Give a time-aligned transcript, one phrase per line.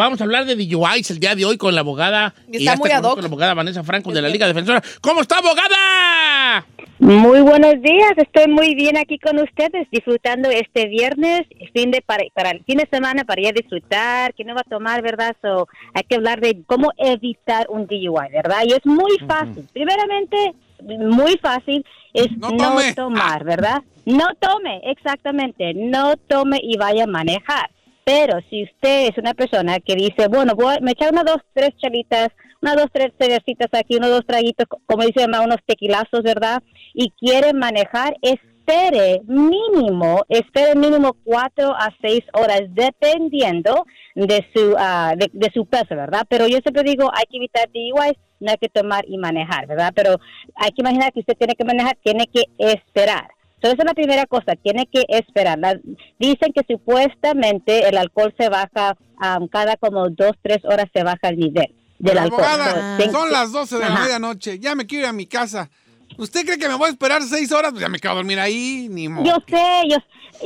[0.00, 2.34] vamos a hablar de DUIs el día de hoy con la abogada.
[2.50, 3.04] Y y ya está muy con ad hoc.
[3.04, 4.82] nosotros La abogada Vanessa Franco de la Liga Defensora.
[5.00, 6.66] ¿Cómo está, abogada?
[6.98, 12.24] Muy buenos días, estoy muy bien aquí con ustedes, disfrutando este viernes, fin de para,
[12.34, 15.34] para el fin de semana para ir a disfrutar, que no va a tomar, ¿verdad?
[15.40, 18.64] So, hay que hablar de cómo evitar un DUI, ¿verdad?
[18.66, 19.66] Y es muy fácil.
[19.72, 22.50] Primeramente, muy fácil es No
[22.94, 23.82] tomar, ¿verdad?
[24.04, 27.70] No tome, exactamente, no tome y vaya a manejar.
[28.10, 31.70] Pero si usted es una persona que dice, bueno, voy, me echar unas dos, tres
[31.80, 36.60] chalitas, unas dos, tres cervecitas aquí, unos dos traguitos, como dice mamá, unos tequilazos, ¿verdad?
[36.92, 45.14] Y quiere manejar, espere mínimo, espere mínimo cuatro a seis horas, dependiendo de su, ah,
[45.16, 46.26] de, de su peso, ¿verdad?
[46.28, 49.92] Pero yo siempre digo, hay que evitar DUIs, no hay que tomar y manejar, ¿verdad?
[49.94, 50.16] Pero
[50.56, 53.28] hay que imaginar que usted tiene que manejar, tiene que esperar.
[53.62, 55.58] Entonces, esa es la primera cosa, tiene que esperar.
[55.58, 55.78] La-
[56.18, 58.96] dicen que supuestamente el alcohol se baja
[59.38, 61.66] um, cada como dos, tres horas se baja el nivel
[61.98, 62.44] del Pero, alcohol.
[62.44, 64.02] abogada, Entonces, son las 12 de la Ajá.
[64.04, 64.58] medianoche.
[64.58, 65.68] Ya me quiero ir a mi casa.
[66.16, 67.70] ¿Usted cree que me voy a esperar seis horas?
[67.72, 69.24] Pues ya me quedo a dormir ahí, ni modo.
[69.26, 69.96] Yo sé, yo,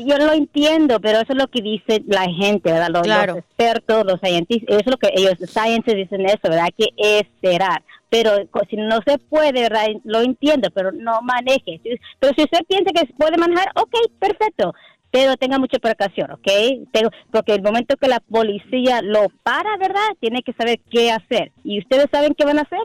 [0.04, 2.90] yo lo entiendo, pero eso es lo que dice la gente, ¿verdad?
[2.90, 3.34] Los, Claro.
[3.34, 6.64] los expertos, los científicos, eso es lo que ellos, los scientists dicen eso, ¿verdad?
[6.66, 7.82] Hay que esperar.
[8.14, 8.30] Pero
[8.70, 9.86] si no se puede, ¿verdad?
[10.04, 11.80] Lo entiendo, pero no maneje.
[12.20, 14.72] Pero si usted piensa que puede manejar, ok, perfecto.
[15.10, 16.48] Pero tenga mucha precaución, ¿ok?
[16.92, 20.06] Tengo- porque el momento que la policía lo para, ¿verdad?
[20.20, 21.50] Tiene que saber qué hacer.
[21.64, 22.78] ¿Y ustedes saben qué van a hacer?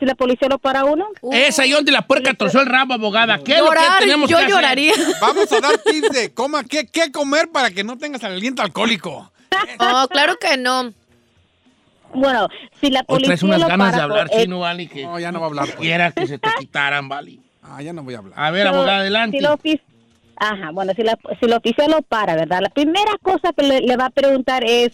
[0.00, 3.38] Si la policía lo para uno, Esa y donde la puerca torció el rabo, abogada.
[3.38, 4.54] ¿Qué es lo que Llorar, tenemos yo que hacer?
[4.56, 4.92] lloraría.
[5.20, 9.30] Vamos a dar tips de coma, qué, qué comer para que no tengas aliento alcohólico.
[9.78, 10.92] Oh, claro que no.
[12.14, 12.48] Bueno,
[12.80, 15.04] si la O policía traes unas lo ganas de para, hablar eh, chino, Vali, que
[15.04, 15.64] No, ya no va a hablar.
[15.66, 15.76] pues.
[15.78, 17.40] quiera que se te quitaran, Vali.
[17.68, 18.34] Ah, ya no voy a hablar.
[18.38, 19.38] A ver, So, abogada, adelante.
[19.38, 19.80] Si ofici-
[20.36, 22.60] Ajá, bueno, si la, si la oficial lo para, ¿verdad?
[22.62, 24.92] La primera cosa que le, le va a preguntar es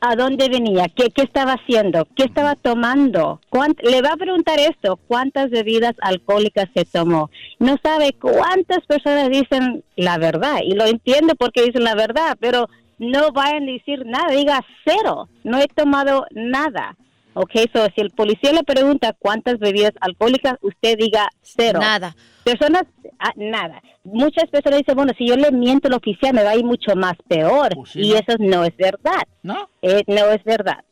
[0.00, 3.40] a dónde venía, qué, qué estaba haciendo, qué estaba tomando.
[3.50, 7.30] Cuánt- le va a preguntar esto, cuántas bebidas alcohólicas se tomó.
[7.60, 12.68] No sabe cuántas personas dicen la verdad, y lo entiendo porque dicen la verdad, pero
[13.02, 16.96] no vayan a decir nada, diga cero, no he tomado nada.
[17.34, 21.80] Ok, so si el policía le pregunta cuántas bebidas alcohólicas, usted diga cero.
[21.80, 22.14] Nada.
[22.44, 22.84] Personas,
[23.18, 23.82] ah, nada.
[24.04, 26.94] Muchas personas dicen, bueno, si yo le miento al oficial me va a ir mucho
[26.94, 27.74] más peor.
[27.74, 28.16] Pues sí, y ¿no?
[28.16, 29.22] eso no es verdad.
[29.42, 29.68] ¿No?
[29.80, 30.84] Eh, no es verdad.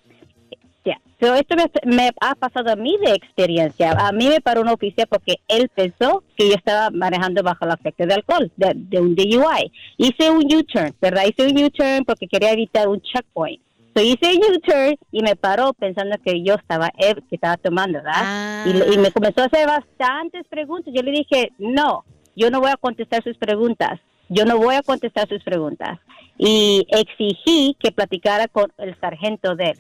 [0.85, 1.01] Ya.
[1.19, 3.93] Pero esto me, me ha pasado a mí de experiencia.
[3.93, 7.73] A mí me paró un oficial porque él pensó que yo estaba manejando bajo el
[7.73, 9.71] efecto de alcohol, de, de un DUI.
[9.99, 11.25] Hice un U-turn, ¿verdad?
[11.27, 13.61] Hice un U-turn porque quería evitar un checkpoint.
[13.95, 17.99] So hice un U-turn y me paró pensando que yo estaba, eh, que estaba tomando,
[17.99, 18.23] ¿verdad?
[18.23, 18.65] Ah.
[18.67, 20.95] Y me comenzó a hacer bastantes preguntas.
[20.95, 22.05] Yo le dije, no,
[22.37, 24.01] yo no voy a contestar sus preguntas.
[24.29, 25.99] Yo no voy a contestar sus preguntas.
[26.39, 29.79] Y exigí que platicara con el sargento de él.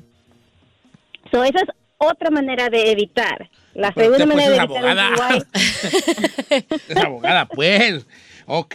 [1.31, 1.69] So, esa es
[1.99, 3.51] otra manera de evitar.
[3.75, 5.47] La Pero segunda usted, pues, manera es de evitar abogada.
[6.89, 8.07] Es abogada, pues.
[8.47, 8.75] Ok.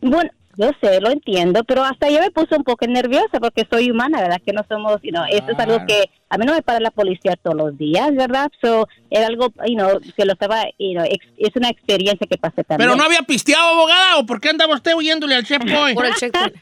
[0.00, 3.90] Bueno, yo sé, lo entiendo, pero hasta yo me puse un poco nerviosa porque soy
[3.90, 4.40] humana, ¿verdad?
[4.44, 6.90] Que no somos, you know, esto es algo que a mí no me para la
[6.90, 8.48] policía todos los días, ¿verdad?
[8.60, 12.38] So, era algo, you know, que lo estaba, you know, ex- es una experiencia que
[12.38, 12.88] pasé también.
[12.90, 14.18] ¿Pero no había pisteado, abogada?
[14.18, 15.94] ¿O por qué andaba usted huyéndole al checkpoint?
[15.94, 16.54] Por el checkpoint.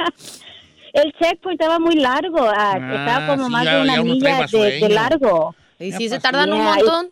[1.02, 4.46] El checkpoint estaba muy largo, ah, Ah, estaba como sí, más ya- de una milla
[4.46, 5.54] de, largo.
[5.78, 7.10] Y si se tardan un montón.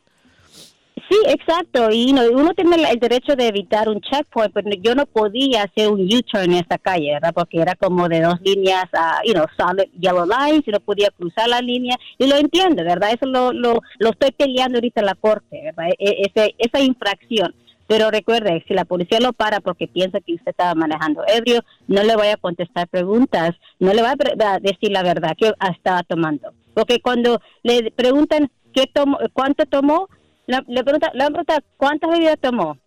[1.10, 1.90] Sí, exacto.
[1.90, 5.88] Y no, uno tiene el derecho de evitar un checkpoint, pero yo no podía hacer
[5.90, 7.34] un U-turn en esta calle, ¿verdad?
[7.34, 11.10] Porque era como de dos líneas, ah, you know, solid yellow lines, y no podía
[11.10, 11.96] cruzar la línea.
[12.16, 13.10] Y lo entiendo, ¿verdad?
[13.12, 15.88] Eso lo, lo, lo estoy peleando ahorita en la corte, ¿verdad?
[15.98, 17.54] E- ese- esa infracción.
[17.86, 22.02] Pero recuerde, si la policía lo para porque piensa que usted estaba manejando ebrio, no
[22.02, 26.52] le voy a contestar preguntas, no le voy a, decir la verdad que estaba tomando.
[26.72, 30.08] Porque cuando le preguntan qué tomó, cuánto tomó,
[30.46, 32.78] la- le preguntan, le preguntar cuántas bebidas tomó,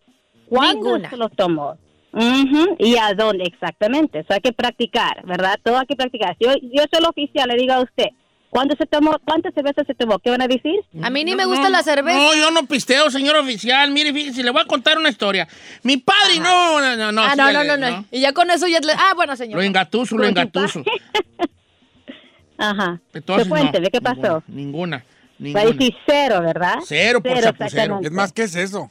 [0.48, 1.76] cuándo se los tomó.
[2.12, 4.20] Ujú, y a dónde exactamente.
[4.20, 5.58] Eso hay que practicar, ¿verdad?
[5.62, 6.36] Todo hay que practicar.
[6.38, 8.06] Si yo, yo soy el oficial, le digo a usted,
[8.50, 10.18] ¿cuándo se tomó, cuántas cervezas se tomó?
[10.18, 10.80] ¿Qué van a decir?
[11.02, 12.18] A mí ni me gusta no, la cerveza.
[12.18, 13.90] No, yo no pisteo, señor oficial.
[13.90, 15.48] Mire, fíjese, le voy a contar una historia.
[15.82, 17.22] Mi padre, no, no, no, no.
[17.22, 18.04] ah, no, no, no, no.
[18.10, 18.92] Y ya con eso ya le...
[18.92, 19.58] Ah, bueno, señor.
[19.58, 20.82] Lo engatuso, lo engatuso.
[22.58, 23.00] Ajá.
[23.14, 24.42] Entonces, ¿Qué ¿De qué pasó?
[24.48, 25.64] Ninguna, Va a ninguna.
[25.64, 26.78] decir cero, ¿verdad?
[26.84, 28.08] Cero por exactamente.
[28.08, 28.90] Es más, ¿qué es eso?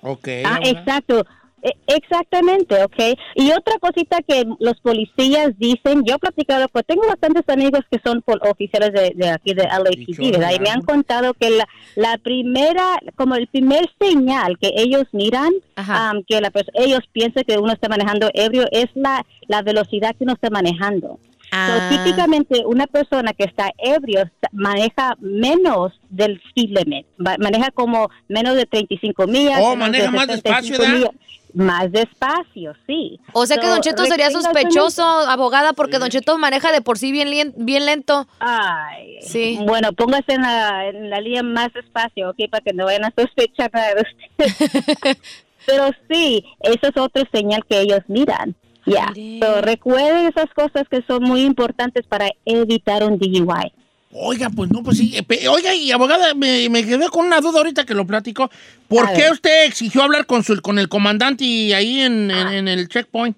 [0.00, 0.28] Ok.
[0.44, 1.26] Ah, exacto.
[1.62, 3.18] E- Exactamente, ¿ok?
[3.34, 7.98] Y otra cosita que los policías dicen, yo he platicado, pues tengo bastantes amigos que
[8.04, 10.52] son oficiales de, de aquí de LAPD, ¿verdad?
[10.56, 11.66] Y me han contado que la,
[11.96, 17.44] la primera, como el primer señal que ellos miran, am, que la pers- ellos piensan
[17.44, 21.18] que uno está manejando ebrio, es la, la velocidad que uno está manejando.
[21.50, 21.88] So, Ah.
[21.90, 28.66] típicamente una persona que está ebrio maneja menos del speed limit, maneja como menos de
[28.66, 29.58] 35 millas.
[29.62, 30.94] Oh, maneja de más 75 despacio, ¿verdad?
[30.94, 31.10] millas.
[31.58, 33.18] Más despacio, sí.
[33.32, 37.10] O sea que Don Cheto sería sospechoso, abogada, porque Don Cheto maneja de por sí
[37.10, 38.28] bien, bien lento.
[38.38, 39.58] Ay, Sí.
[39.66, 42.48] Bueno, póngase en la, en la línea más despacio, ¿ok?
[42.48, 45.18] Para que no vayan a sospechar nada de usted.
[45.66, 48.54] Pero sí, eso es otra señal que ellos miran.
[48.86, 49.12] Ya.
[49.42, 53.72] So, recuerden esas cosas que son muy importantes para evitar un DUI.
[54.10, 55.14] Oiga, pues no, pues sí.
[55.16, 58.50] eh, Oiga, y abogada, me, me quedé con una duda ahorita que lo platico.
[58.88, 59.32] ¿Por A qué ver.
[59.32, 63.36] usted exigió hablar con, su, con el comandante y ahí en, en- en el checkpoint?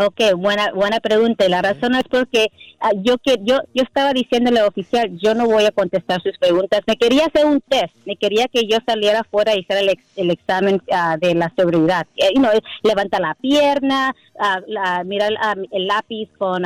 [0.00, 1.44] Ok, buena buena pregunta.
[1.44, 5.34] Y la razón es porque ah, yo que yo yo estaba diciéndole al oficial, yo
[5.34, 6.82] no voy a contestar sus preguntas.
[6.86, 10.04] Me quería hacer un test, me quería que yo saliera afuera y hiciera el, ex-
[10.16, 12.06] el examen ah, de la seguridad.
[12.14, 12.52] Eh, you know,
[12.84, 16.62] levanta la pierna, ah, la- mirar ah, el lápiz con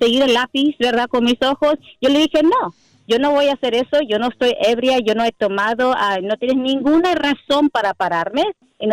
[0.00, 1.06] seguir el lápiz, ¿verdad?
[1.08, 1.74] Con mis ojos.
[2.00, 2.74] Yo le dije no.
[3.08, 6.36] Yo no voy a hacer eso, yo no estoy ebria, yo no he tomado, no
[6.38, 8.42] tienes ninguna razón para pararme,
[8.80, 8.88] yo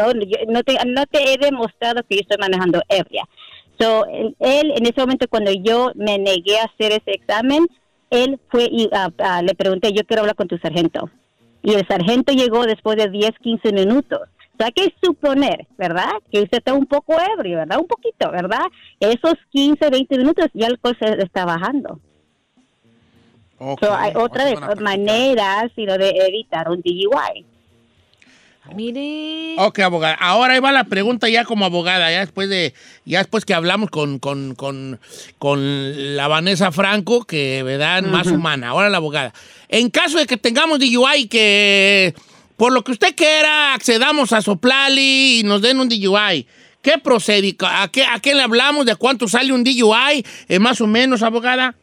[0.49, 3.27] no, te, no te he demostrado que yo estoy manejando ebria.
[3.79, 7.67] So, él, en ese momento cuando yo me negué a hacer ese examen,
[8.09, 11.09] él fue y ah, le pregunté, yo quiero hablar con tu sargento.
[11.63, 14.19] Y el sargento llegó después de 10, 15 minutos.
[14.53, 16.11] O sea, hay que suponer, ¿verdad?
[16.31, 17.79] Que usted está un poco ebrio, ¿verdad?
[17.79, 18.65] Un poquito, ¿verdad?
[18.99, 21.99] Esos 15, 20 minutos ya el alcohol se está bajando.
[23.57, 24.83] Ok, So, hay otras ahorita van a practicar.
[24.83, 27.45] maneras sino, de evitar un DUI.
[28.71, 29.55] Mire.
[29.57, 30.15] Ok, abogada.
[30.15, 32.73] Ahora ahí va la pregunta ya como abogada, ya después de,
[33.05, 34.99] ya después que hablamos con, con, con,
[35.37, 38.69] con la Vanessa Franco, que verdad más humana.
[38.69, 39.33] Ahora la abogada.
[39.67, 42.15] En caso de que tengamos DUI que
[42.55, 46.47] por lo que usted quiera accedamos a Soplali y nos den un DUI.
[46.81, 47.55] ¿Qué procede?
[47.61, 48.85] ¿A qué, ¿A qué le hablamos?
[48.85, 50.25] ¿De cuánto sale un DUI?
[50.47, 51.75] Eh, más o menos, abogada.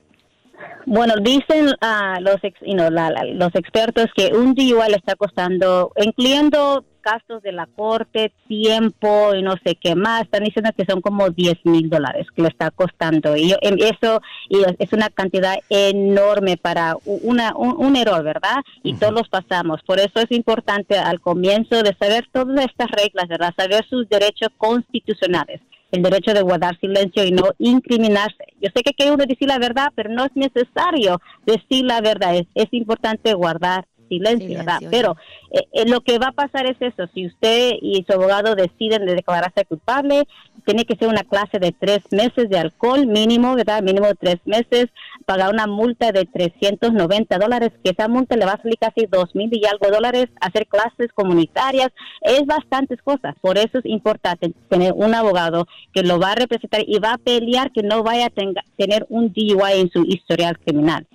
[0.86, 4.96] Bueno, dicen ah, los ex- you know, la- la- los expertos que un DUI le
[4.96, 10.70] está costando, incluyendo gastos de la corte, tiempo y no sé qué más, están diciendo
[10.76, 13.36] que son como 10 mil dólares que le está costando.
[13.36, 14.20] Y yo- em, eso
[14.50, 18.56] y es- una cantidad enorme para una, un, un error, ¿verdad?
[18.82, 19.80] Y todos los pasamos.
[19.86, 23.54] Por eso es importante al comienzo de saber todas estas reglas, ¿verdad?
[23.56, 25.60] Saber sus derechos constitucionales
[25.92, 28.44] el derecho de guardar silencio y no incriminarse.
[28.60, 32.36] Yo sé que quiere uno decir la verdad, pero no es necesario decir la verdad.
[32.36, 34.88] Es, es importante guardar silencio, Silencio, ¿verdad?
[34.90, 35.16] Pero
[35.52, 37.08] eh, eh, lo que va a pasar es eso.
[37.14, 40.24] Si usted y su abogado deciden de declararse culpable,
[40.66, 43.82] tiene que ser una clase de tres meses de alcohol mínimo, ¿verdad?
[43.82, 44.88] Mínimo de tres meses,
[45.24, 49.34] pagar una multa de 390 dólares, que esa multa le va a salir casi dos
[49.34, 51.88] mil y algo dólares, hacer clases comunitarias,
[52.22, 53.34] es bastantes cosas.
[53.40, 57.18] Por eso es importante tener un abogado que lo va a representar y va a
[57.18, 61.06] pelear que no vaya a tenga- tener un DUI en su historial criminal.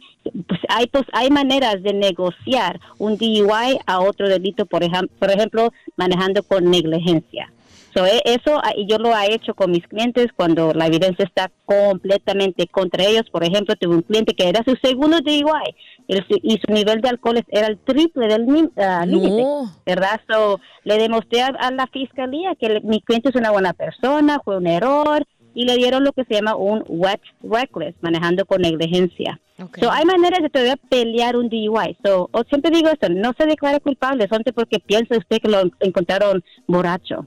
[0.47, 4.81] Pues hay, pues hay maneras de negociar un DUI a otro delito, por,
[5.19, 7.51] por ejemplo, manejando con negligencia.
[7.93, 11.49] So, e- eso ah, yo lo he hecho con mis clientes cuando la evidencia está
[11.65, 13.29] completamente contra ellos.
[13.31, 15.75] Por ejemplo, tuve un cliente que era su segundo DUI
[16.09, 19.41] el- y su nivel de alcohol era el triple del ah, límite.
[19.41, 19.71] No.
[19.85, 20.19] ¿verdad?
[20.29, 24.39] So, le demostré a, a la fiscalía que le- mi cliente es una buena persona,
[24.43, 28.61] fue un error y le dieron lo que se llama un wet reckless, manejando con
[28.61, 29.39] negligencia.
[29.57, 29.79] Ok.
[29.79, 31.97] So, hay maneras de todavía pelear un DUI.
[32.03, 35.63] So, o siempre digo esto, no se declare culpable, solamente porque piensa usted que lo
[35.79, 37.25] encontraron borracho,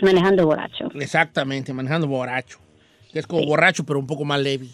[0.00, 0.88] manejando borracho.
[0.94, 2.58] Exactamente, manejando borracho.
[3.12, 4.68] Que es como borracho, pero un poco más leve.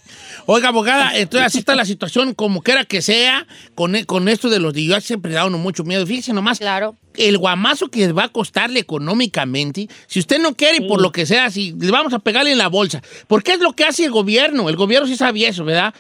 [0.44, 4.50] Oiga, abogada, entonces así está la situación, como quiera que sea, con, e- con esto
[4.50, 6.06] de los DUI, siempre da uno mucho miedo.
[6.06, 6.96] Fíjese nomás, Claro.
[7.16, 11.24] el guamazo que va a costarle económicamente, si usted no quiere, y por lo que
[11.24, 13.02] sea, si le vamos a pegarle en la bolsa.
[13.26, 14.68] Porque es lo que hace el gobierno.
[14.68, 15.94] El gobierno sí sabía eso, ¿verdad?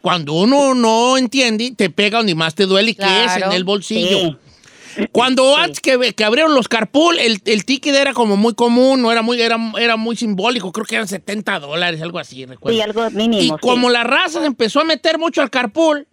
[0.00, 3.46] Cuando uno no entiende, te pega donde más te duele, que es Claro.
[3.46, 4.18] en el bolsillo.
[4.20, 4.36] Sí.
[5.12, 9.12] Cuando antes que, que abrieron los carpool, el, el ticket era como muy común, no
[9.12, 12.76] era muy, era, era muy simbólico, creo que eran 70 dólares, algo así, recuerdo.
[12.76, 13.42] Sí, algo mínimo.
[13.42, 13.52] y sí.
[13.60, 16.06] como la raza se empezó a meter mucho al carpool,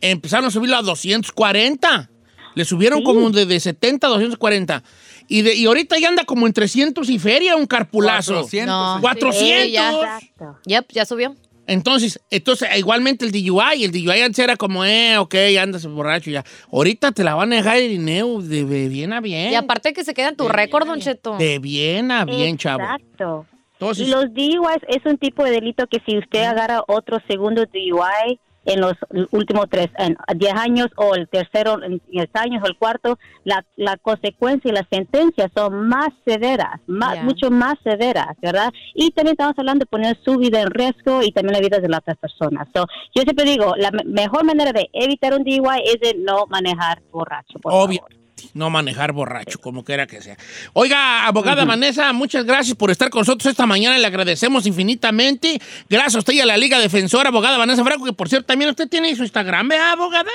[0.00, 2.10] empezaron a subirlo a 240.
[2.54, 3.04] Le subieron Sí.
[3.04, 4.82] como de, de 70 a 240.
[5.28, 8.34] Y, de, y ahorita ya anda como en 300 y feria un carpulazo.
[8.34, 8.94] 400, No.
[8.96, 9.00] sí.
[9.00, 9.38] 400.
[9.64, 10.20] Sí, ya.
[10.66, 11.34] Yep, ya subió.
[11.66, 16.44] Entonces, entonces, igualmente el DUI, el DUI antes era como, eh, ok, andas borracho ya.
[16.72, 19.52] Ahorita te la van a dejar el dinero de bien a bien.
[19.52, 21.36] Y aparte que se queda en tu récord, Don Cheto.
[21.36, 22.82] De bien a bien, chavo.
[22.82, 23.46] Exacto.
[23.74, 27.64] Entonces, Y los DUIs es un tipo de delito que si usted agarra otro segundo
[27.66, 28.92] DUI en los
[29.32, 33.64] últimos tres, en 10 años o el tercero en 10 años o el cuarto, la,
[33.76, 38.70] la consecuencia y las sentencias son más severas, más, mucho más severas, ¿verdad?
[38.94, 41.88] Y también estamos hablando de poner su vida en riesgo y también la vida de
[41.88, 42.68] las otras personas.
[42.74, 46.46] So, yo siempre digo, la me- mejor manera de evitar un DUI es de no
[46.48, 48.00] manejar borracho, por obvio.
[48.00, 48.21] favor.
[48.54, 50.36] No manejar borracho, como quiera que sea.
[50.72, 53.98] Oiga, abogada Vanessa, muchas gracias por estar con nosotros esta mañana.
[53.98, 55.60] Le agradecemos infinitamente.
[55.88, 58.70] Gracias a usted y a la Liga Defensora, abogada Vanessa Franco, que por cierto también
[58.70, 60.30] usted tiene su Instagram, ¿verdad, abogada?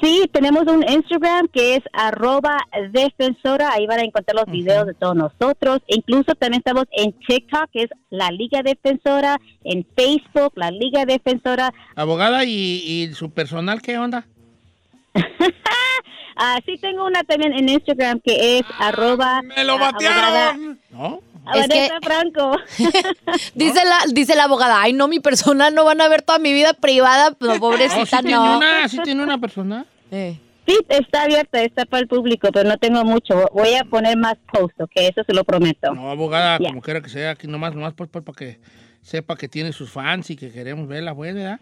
[0.00, 2.56] Sí, tenemos un Instagram que es arroba
[2.92, 7.70] defensora, ahí van a encontrar los videos de todos nosotros, incluso también estamos en TikTok,
[7.72, 13.82] que es la Liga Defensora, en Facebook, la Liga Defensora, Abogada, ¿y, y su personal
[13.82, 14.26] qué onda?
[16.40, 20.80] Ah, sí tengo una también en Instagram que es arroba ¡Me lo ah, abogada batearon!
[20.90, 21.20] ¿No?
[21.54, 22.56] Es que- Franco.
[23.54, 26.52] Dice, la, dice la abogada, ay, no, mi personal no van a ver toda mi
[26.52, 28.56] vida privada, no, No, sí pobrecita, tiene no.
[28.58, 29.86] una, sí tiene una personal.
[30.10, 30.38] Eh.
[30.66, 33.48] sí, está abierta, está para el público, pero no tengo mucho.
[33.52, 35.94] Voy a poner más posts, ok, eso se lo prometo.
[35.94, 38.60] No, abogada, como quiera que sea, aquí nomás, nomás pues, pues, para que
[39.02, 41.60] sepa que tiene sus fans y que queremos verla, pues, ¿verdad?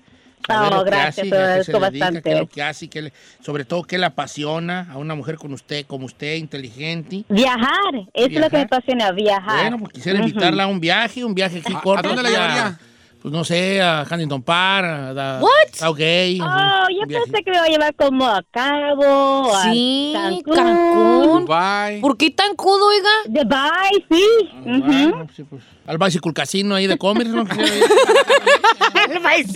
[0.48, 2.22] Oh, Saber que gracias, hace, te a qué se agradezco dedica, bastante.
[2.22, 3.12] qué es lo que hace, y qué le-
[3.44, 7.24] sobre todo qué le apasiona a una mujer con usted, como usted, inteligente.
[7.28, 8.60] Viajar, eso es lo que me Viajar.
[8.66, 9.60] apasiona, viajar.
[9.62, 10.28] Bueno, pues quisiera Ujú.
[10.28, 12.06] invitarla a un viaje, un viaje aquí ¿A- a corto.
[12.08, 12.78] dónde la llevaría?
[13.22, 15.50] Pues no sé, a Huntington Park, a, a What?
[15.72, 17.24] Southgate, Oh, un yo viaje.
[17.24, 20.54] pensé que me iba a llevar como a Cabo, a Sí, Cancún.
[20.54, 21.44] Cancún.
[21.46, 22.00] Bye.
[22.02, 23.08] ¿Por qué tan cudo, oiga?
[23.42, 24.24] Dubai, sí.
[24.60, 24.80] Ujú.
[24.80, 27.44] Bueno, sí, pues, al Bicycle Casino ahí de Commerce, ¿no?
[27.48, 29.46] Quisiera ir.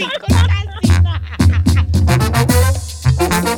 [3.41, 3.57] Don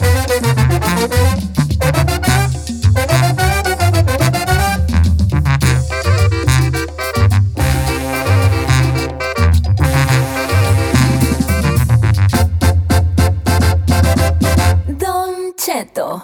[15.56, 16.22] Cheto.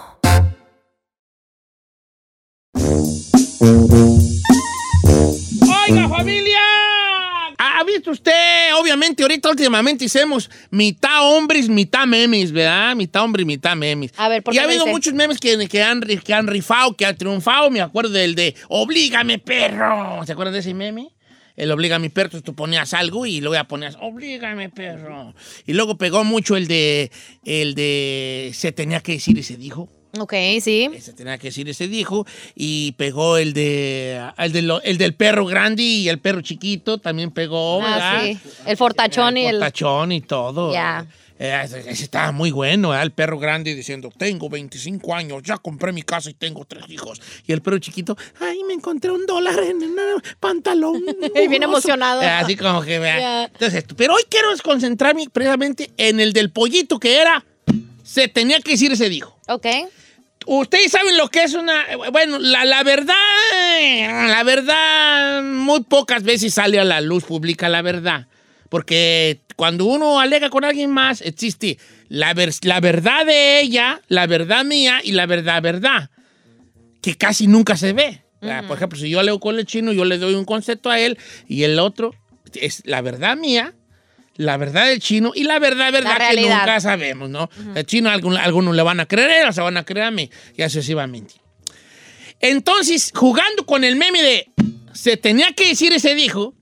[5.67, 6.48] ¡Oiga, familia!
[7.89, 8.75] ¿Ha visto usted?
[8.79, 12.95] Obviamente, ahorita últimamente hicimos mitad hombres, mitad memes, ¿verdad?
[12.95, 14.11] Mitad hombre, mitad memes.
[14.17, 14.91] A ver, ¿por Y qué ha habido dice?
[14.91, 17.69] muchos memes que, que, han, que han rifado, que han triunfado.
[17.71, 20.23] Me acuerdo del de Oblígame, perro.
[20.25, 21.09] ¿Se acuerdan de ese meme?
[21.55, 25.33] El Oblígame, perro, entonces tú ponías algo y luego ya ponías Oblígame, perro.
[25.65, 27.11] Y luego pegó mucho el de,
[27.43, 29.89] el de Se tenía que decir y se dijo.
[30.17, 30.89] Ok, sí.
[30.99, 32.25] Se tenía que decir y se dijo.
[32.55, 36.97] Y pegó el de el, de lo- el del perro grande y el perro chiquito.
[36.97, 38.23] También pegó, Ah, ¿verdad?
[38.23, 38.39] sí.
[38.65, 39.59] El fortachón y el...
[39.59, 40.73] Tachón y todo.
[40.73, 41.05] Ya.
[41.41, 43.05] Eh, ese, ese estaba muy bueno, ¿verdad?
[43.05, 47.21] El perro grande diciendo, tengo 25 años, ya compré mi casa y tengo tres hijos.
[47.47, 49.95] Y el perro chiquito, ay, me encontré un dólar en un
[50.41, 51.01] pantalón.
[51.35, 51.65] Y bien mugroso".
[51.65, 52.21] emocionado.
[52.23, 52.99] Eh, Así como que.
[52.99, 53.45] Ya.
[53.45, 57.45] Entonces, pero hoy quiero concentrarme precisamente en el del pollito que era,
[58.09, 59.37] se tenía que decir, se dijo.
[59.47, 59.65] Ok.
[60.47, 61.85] Ustedes saben lo que es una...
[62.11, 63.13] Bueno, la, la verdad,
[64.27, 68.27] la verdad, muy pocas veces sale a la luz pública la verdad.
[68.69, 74.25] Porque cuando uno alega con alguien más, existe la, vers- la verdad de ella, la
[74.25, 76.09] verdad mía y la verdad verdad,
[77.01, 78.23] que casi nunca se ve.
[78.41, 80.99] Ah, Por ejemplo, si yo alego con el chino, yo le doy un concepto a
[80.99, 82.15] él y el otro
[82.53, 83.73] es la verdad mía,
[84.39, 86.59] la verdad del chino y la verdad verdad que realidad.
[86.59, 87.49] nunca sabemos, ¿no?
[87.75, 90.29] El chino, algún- algunos le van a creer, otros se van a creer a mí,
[90.55, 91.35] y así sucesivamente.
[92.39, 94.51] Entonces, jugando con el meme de
[94.93, 96.53] se tenía que decir ese dijo,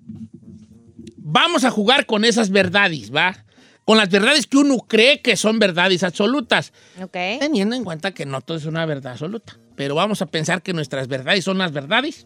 [1.17, 3.45] vamos a jugar con esas verdades, ¿va?
[3.85, 7.15] Con las verdades que uno cree que son verdades absolutas, Ok.
[7.39, 9.57] teniendo en cuenta que no todo es una verdad absoluta.
[9.75, 12.25] Pero vamos a pensar que nuestras verdades son las verdades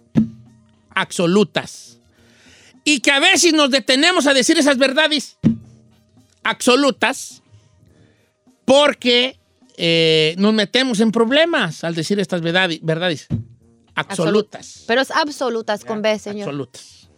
[0.96, 2.01] absolutas.
[2.84, 5.38] Y que a veces nos detenemos a decir esas verdades
[6.44, 7.42] absolutas
[8.66, 9.38] porque
[9.78, 13.28] eh, nos metemos en problemas al decir estas verdades, verdades
[13.96, 14.84] absolutas.
[14.88, 16.48] Pero es absolutas con B, señor.
[16.48, 17.10] Absolutas.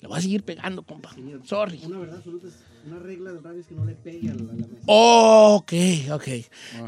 [0.00, 1.14] Le voy a seguir pegando, compa.
[1.44, 1.80] Sorry.
[1.84, 2.54] Una verdad absoluta es
[2.86, 4.78] una regla del radio es que no le pegue a la, a la mesa.
[4.86, 5.72] Ok,
[6.12, 6.28] ok.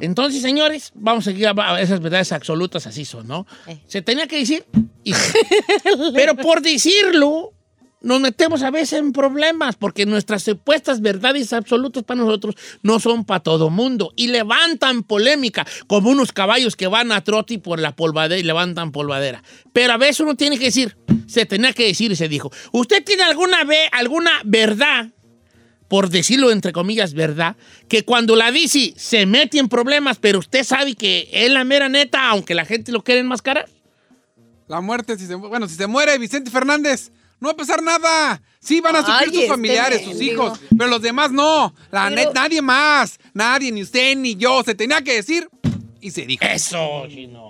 [0.03, 3.47] Entonces, señores, vamos a seguir a a esas verdades absolutas, así son, ¿no?
[3.67, 3.79] Eh.
[3.87, 4.67] Se tenía que decir.
[5.05, 5.15] y-
[6.15, 7.55] Pero por decirlo,
[8.07, 13.25] nos metemos a veces en problemas, porque nuestras supuestas verdades absolutas para nosotros no son
[13.25, 14.13] para todo mundo.
[14.15, 18.93] Y levantan polémica, como unos caballos que van a trote por la polvadera y levantan
[18.93, 19.43] polvadera.
[19.73, 20.97] Pero a veces uno tiene que decir,
[21.27, 22.53] se tenía que decir y se dijo.
[22.71, 25.11] ¿Usted tiene alguna, ve, alguna verdad
[25.89, 27.57] por decirlo entre comillas, verdad,
[27.89, 31.89] que cuando la dice se mete en problemas, pero usted sabe que es la mera
[31.89, 33.69] neta, aunque la gente lo quiere enmascarar?
[34.69, 38.43] La muerte, bueno, si se muere Vicente Fernández, no va a pasar nada.
[38.61, 41.73] Sí, van a sufrir Ay, sus este familiares, sus hijos, pero los demás no.
[41.91, 43.19] La Pero- net, nadie más.
[43.35, 44.63] Nadie, ni usted, ni yo.
[44.65, 45.49] Se tenía que decir
[46.01, 46.45] y se dijo.
[46.45, 47.46] Eso, chino.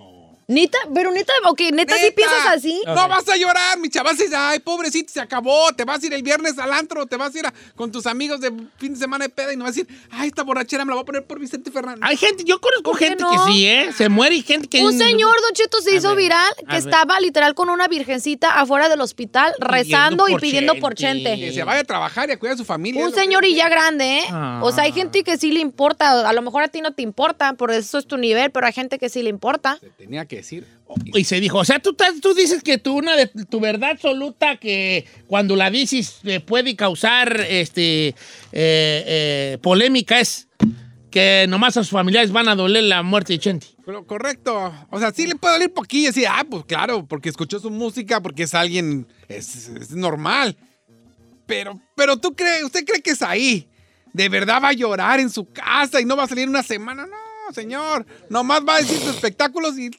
[0.49, 2.15] Neta, pero neta, ok, neta, sí Neta.
[2.15, 2.81] piensas así.
[2.87, 4.17] No vas a llorar, mi chaval.
[4.37, 5.73] Ay, pobrecito, se acabó.
[5.73, 8.07] Te vas a ir el viernes al antro, te vas a ir a- con tus
[8.07, 10.85] amigos de fin de semana de peda y no vas a decir, ay, esta borrachera
[10.85, 12.01] me la voy a poner por Vicente Fernández.
[12.05, 13.31] Hay gente, yo conozco ¿Por qué gente no?
[13.33, 13.91] que sí, ¿eh?
[13.93, 14.85] Se muere y gente que...
[14.85, 16.77] Un señor, Don Cheto, se A hizo ver, viral que ver.
[16.77, 21.35] estaba literal con una virgencita afuera del hospital rezando y pidiendo por Chente.
[21.37, 23.05] Que se vaya a trabajar y a cuidar a su familia.
[23.05, 24.25] Un señor y ya grande, ¿eh?
[24.31, 24.61] Ah.
[24.63, 26.29] O sea, hay gente que sí le importa.
[26.29, 28.73] A lo mejor a ti no te importa, por eso es tu nivel, pero hay
[28.73, 29.79] gente que sí le importa.
[29.81, 30.67] Se tenía que decir.
[31.07, 34.57] Y se dijo, o sea, tú, tú dices que tú, una de tu verdad absoluta
[34.57, 38.15] que cuando la dices eh, puede causar este, eh,
[38.53, 40.49] eh, polémica es
[41.11, 43.67] que nomás a sus familiares van a doler la muerte de Chente.
[43.85, 44.73] Pero correcto.
[44.91, 47.71] O sea, sí le puede doler poquillo y decir, ah, pues claro, porque escuchó su
[47.71, 50.57] música, porque es alguien, es, es normal.
[51.47, 53.69] Pero, pero tú crees, usted cree que es ahí.
[54.13, 57.07] De verdad va a llorar en su casa y no va a salir una semana.
[57.07, 58.07] No, señor.
[58.29, 59.91] Nomás va a decir sus espectáculos y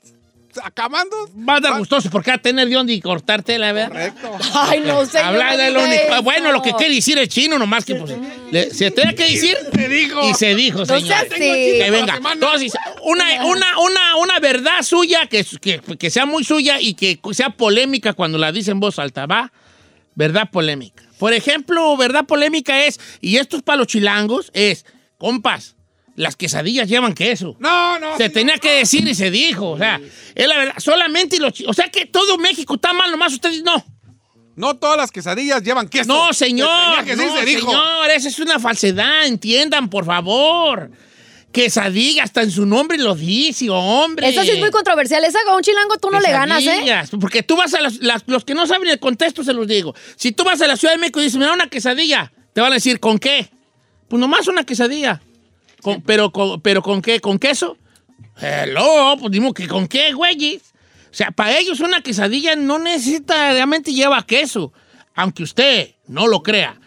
[0.63, 1.15] acabando.
[1.47, 3.89] Va a dar va- gustoso porque va a tener de dónde y cortarte, la verdad.
[3.89, 4.37] Correcto.
[4.53, 5.19] Ay, no sé.
[5.19, 8.13] Habla de lo único- Bueno, lo que quiere decir el chino, nomás que pues,
[8.51, 10.29] le- se tenía que decir Se dijo.
[10.29, 11.27] y se dijo, No señor.
[11.29, 12.19] Que venga.
[12.33, 12.73] Entonces,
[13.03, 17.49] una, una, una, una verdad suya, que, que, que sea muy suya y que sea
[17.51, 19.51] polémica cuando la dice en voz alta, ¿va?
[20.15, 21.03] Verdad polémica.
[21.19, 24.85] Por ejemplo, verdad polémica es, y esto es para los chilangos, es,
[25.17, 25.75] compas,
[26.17, 27.55] las quesadillas llevan queso.
[27.59, 28.17] No, no.
[28.17, 28.59] Se tenía no.
[28.59, 29.69] que decir y se dijo.
[29.71, 30.01] O sea,
[30.35, 30.73] es la verdad.
[30.79, 33.81] Solamente los O sea que todo México está mal, nomás ustedes no.
[34.55, 36.07] No todas las quesadillas llevan queso.
[36.07, 36.67] No, Se señor.
[36.97, 37.69] tenía que decir, no, se dijo.
[37.69, 39.25] señor, esa es una falsedad.
[39.27, 40.89] Entiendan, por favor.
[41.51, 44.27] Quesadilla, hasta en su nombre lo dice, hombre.
[44.29, 45.23] Eso sí es muy controversial.
[45.23, 46.65] Esa a un chilango tú no le ganas, ¿eh?
[46.65, 49.65] Quesadillas, Porque tú vas a las, las- los que no saben el contexto, se los
[49.67, 49.95] digo.
[50.15, 52.61] Si tú vas a la Ciudad de México y dices, me da una quesadilla, te
[52.61, 53.49] van a decir, ¿con qué?
[54.07, 55.21] Pues nomás una quesadilla.
[55.81, 57.19] Con- pero, con, ¿Pero con qué?
[57.19, 57.77] ¿Con queso?
[58.39, 60.73] Hello, pues dimos que con qué, güeyes.
[61.09, 64.73] O sea, para ellos una quesadilla no necesariamente lleva queso,
[65.15, 66.79] aunque usted no lo crea.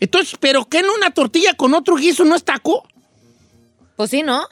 [0.00, 2.86] Entonces, ¿pero qué en una tortilla con otro guiso no es taco?
[3.96, 4.46] Pues sí, ¿no?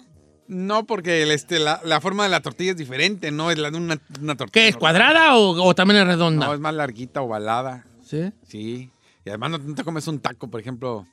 [0.46, 3.70] No, porque el, este, la, la forma de la tortilla es diferente, no es la
[3.70, 4.52] de una, una tortilla.
[4.52, 4.80] ¿Qué es, normal.
[4.92, 6.46] cuadrada o, o también es redonda?
[6.46, 7.84] No, es más larguita, ovalada.
[8.04, 8.30] ¿Sí?
[8.46, 8.90] Sí.
[9.24, 11.06] Y además no, no te comes un taco, por ejemplo,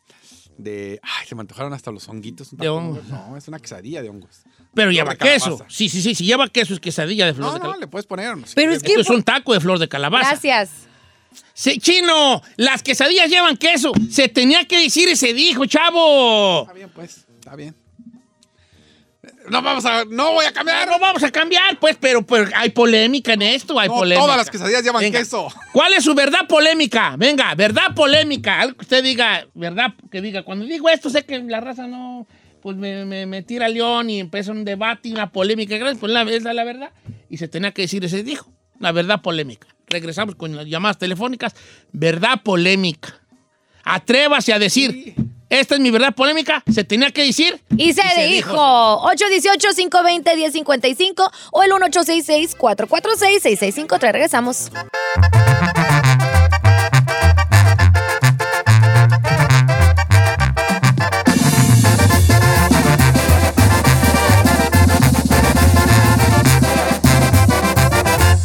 [0.63, 1.00] de...
[1.04, 2.52] Ay, se me antojaron hasta los honguitos.
[2.54, 3.04] un De hongos.
[3.08, 4.41] No, es una quesadilla de hongos.
[4.74, 5.63] Pero lleva queso.
[5.67, 6.15] Sí, sí, sí.
[6.15, 7.80] Si lleva queso es quesadilla de flor No, de no, calabaza.
[7.82, 8.38] le puedes poner.
[8.38, 10.30] no sé Pero es que- Esto es un taco de flor de calabaza.
[10.30, 10.69] Gracias.
[11.54, 13.91] Sí, chino, las quesadillas llevan queso.
[14.10, 16.62] Se tenía que decir y se dijo, chavo.
[16.63, 17.76] Está bien, pues, está bien.
[19.49, 20.06] No vamos a...
[20.06, 20.88] No voy a cambiar.
[20.88, 24.21] No vamos a cambiar, pues, pero, pero hay polémica en esto, hay No, polémica.
[24.23, 25.19] todas las quesadillas llevan Venga.
[25.19, 25.47] queso.
[25.73, 27.15] ¿Cuál es su verdad polémica?
[27.17, 28.62] Venga, verdad polémica.
[28.62, 30.43] Algo que usted diga, verdad, que diga.
[30.43, 32.27] Cuando digo esto, sé que la raza no,
[32.62, 35.99] pues me, me, me tira león y empieza un debate y una polémica grande.
[35.99, 36.91] Pues la, es la, verdad.
[37.30, 38.51] Y se tenía que decir, se dijo.
[38.80, 39.67] La verdad polémica.
[39.88, 41.54] Regresamos con las llamadas telefónicas.
[41.91, 43.19] Verdad polémica.
[43.84, 45.15] Atrévase a decir,
[45.51, 46.63] esta es mi verdad polémica.
[46.73, 47.61] Se tenía que decir.
[47.77, 54.11] Y se, dijo, 818-520-1055 o el 1866-446-6653.
[54.11, 54.71] Regresamos.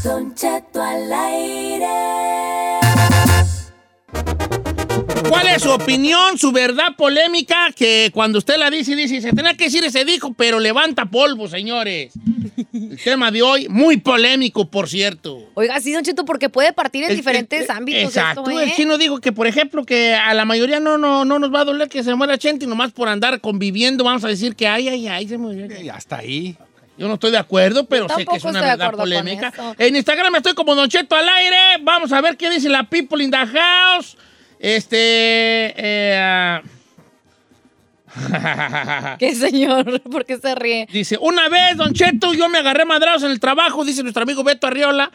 [0.03, 1.56] Don Cheto al aire.
[5.29, 7.71] ¿Cuál es su opinión, su verdad polémica?
[7.75, 11.07] Que cuando usted la dice, dice, se tenía que decir y se dijo, pero levanta
[11.07, 12.13] polvo, señores.
[12.73, 15.51] El tema de hoy, muy polémico, por cierto.
[15.55, 18.43] Oiga, sí, Don Cheto, porque puede partir en El- diferentes el- ámbitos Exacto.
[18.49, 18.65] esto, ¿eh?
[18.65, 21.61] El chino dijo que, por ejemplo, que a la mayoría no, no, no nos va
[21.61, 24.67] a doler que se muera gente y nomás por andar conviviendo vamos a decir que
[24.69, 25.67] ay, ay, ay, se murió.
[25.81, 26.57] Y hasta ahí.
[26.99, 29.53] Yo no estoy de acuerdo, pero sé que es una verdad polémica.
[29.79, 31.57] En Instagram estoy como Don Cheto al aire.
[31.83, 34.17] Vamos a ver qué dice la people in the house.
[34.59, 35.75] Este.
[35.77, 36.63] eh, ah.
[39.19, 40.01] ¿Qué señor?
[40.11, 40.89] ¿Por qué se ríe?
[40.91, 44.43] Dice, una vez, Don Cheto, yo me agarré madrados en el trabajo, dice nuestro amigo
[44.43, 45.11] Beto Arriola,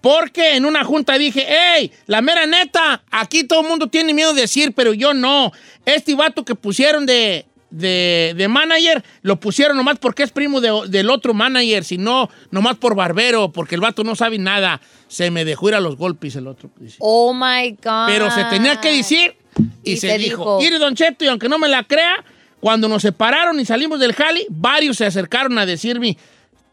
[0.00, 4.34] porque en una junta dije, hey, la mera neta, aquí todo el mundo tiene miedo
[4.34, 5.52] de decir, pero yo no.
[5.84, 7.46] Este vato que pusieron de,
[7.76, 12.76] de, de manager, lo pusieron nomás porque es primo de- del otro manager, sino nomás
[12.76, 14.80] por barbero, porque el vato no sabe nada.
[15.08, 16.70] Se me dejó ir a los golpes el otro.
[16.78, 16.96] dice.
[17.00, 18.06] Oh my God.
[18.06, 19.36] Pero se tenía que decir
[19.82, 22.24] y, Y se, dijo, mire, Don Cheto, y aunque no me la crea,
[22.60, 26.16] cuando nos separaron y salimos del jali, varios se acercaron a decirme,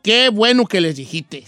[0.02, 1.44] qué bueno que les dijiste.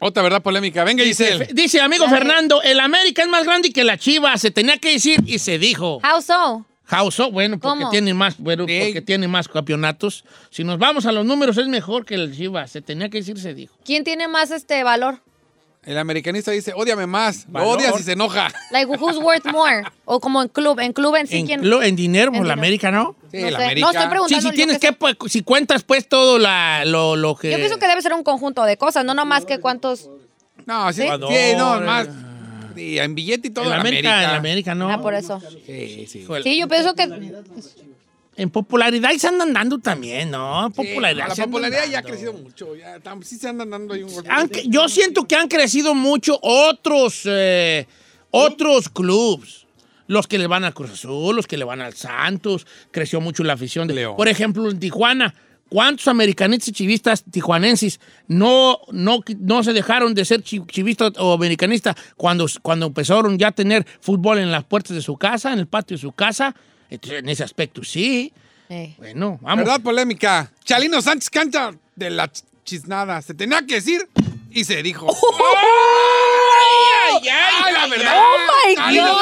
[0.00, 0.84] Otra verdad polémica.
[0.84, 1.40] Venga, Giselle.
[1.40, 4.92] Dice, dice, amigo Fernando, el América es más grande que la Chiva, se tenía que
[4.92, 5.96] decir y se dijo.
[6.04, 6.64] How so?
[6.90, 7.30] How so?
[7.30, 7.90] Bueno, porque ¿Cómo?
[7.90, 8.80] tiene más, bueno, Sí.
[8.84, 10.24] porque tiene más campeonatos.
[10.50, 12.70] Si nos vamos a los números, es mejor que el Chivas.
[12.70, 13.74] Se tenía que decir, se dijo.
[13.84, 15.20] ¿Quién tiene más este valor?
[15.84, 17.46] El americanista dice, ódiame más.
[17.50, 18.48] Lo odias y se enoja.
[18.72, 19.84] Like, who's worth more?
[20.04, 21.64] O como en club, en club en sí, En, ¿quién?
[21.64, 22.52] en dinero, por la.
[22.54, 23.14] América, ¿no?
[23.30, 23.62] Sí, no, el sé.
[23.64, 23.80] América.
[23.86, 24.50] no, estoy Sí, preguntando.
[24.50, 27.50] si tienes que, pues, si cuentas pues todo la, lo, lo que...
[27.50, 30.10] Yo pienso que debe ser un conjunto de cosas, no nomás que cuántos...
[30.66, 31.02] No, ¿Sí?
[31.02, 32.08] sí, no, más.
[32.78, 33.66] Sí, en billete y todo.
[33.66, 34.30] en América, América.
[34.30, 34.90] en América, ¿no?
[34.90, 35.40] Ah, por eso.
[35.66, 36.26] Sí, sí.
[36.42, 37.08] Sí, yo pienso que...
[38.36, 40.68] En popularidad y se andan dando también, ¿no?
[40.68, 41.26] Sí, Popularidad.
[41.28, 42.76] la se andan popularidad ya ha crecido mucho.
[42.76, 44.30] Ya, sí se andan dando ahí un golpe.
[44.30, 47.88] Han- yo siento que han crecido mucho otros, eh,
[48.30, 49.66] otros clubs.
[50.06, 52.64] Los que le van al Cruz Azul, los que le van al Santos.
[52.92, 54.16] Creció mucho la afición de León.
[54.16, 55.34] Por ejemplo, en Tijuana.
[55.68, 61.32] ¿Cuántos americanistas y chivistas tijuanenses no, no, no se dejaron de ser chi- chivistas o
[61.34, 65.58] americanistas cuando, cuando empezaron ya a tener fútbol en las puertas de su casa, en
[65.58, 66.54] el patio de su casa?
[66.90, 68.32] Entonces, en ese aspecto, sí.
[68.70, 68.94] Eh.
[68.98, 69.64] Bueno, vamos.
[69.64, 70.50] Verdad polémica.
[70.64, 73.20] Chalino Sánchez canta de la ch- chisnada.
[73.22, 74.08] Se tenía que decir
[74.50, 75.06] y se dijo.
[77.10, 77.72] ¡Ay, ay, ay!
[77.72, 78.14] la ay, verdad.
[78.16, 79.17] ¡Oh, my Chalino God!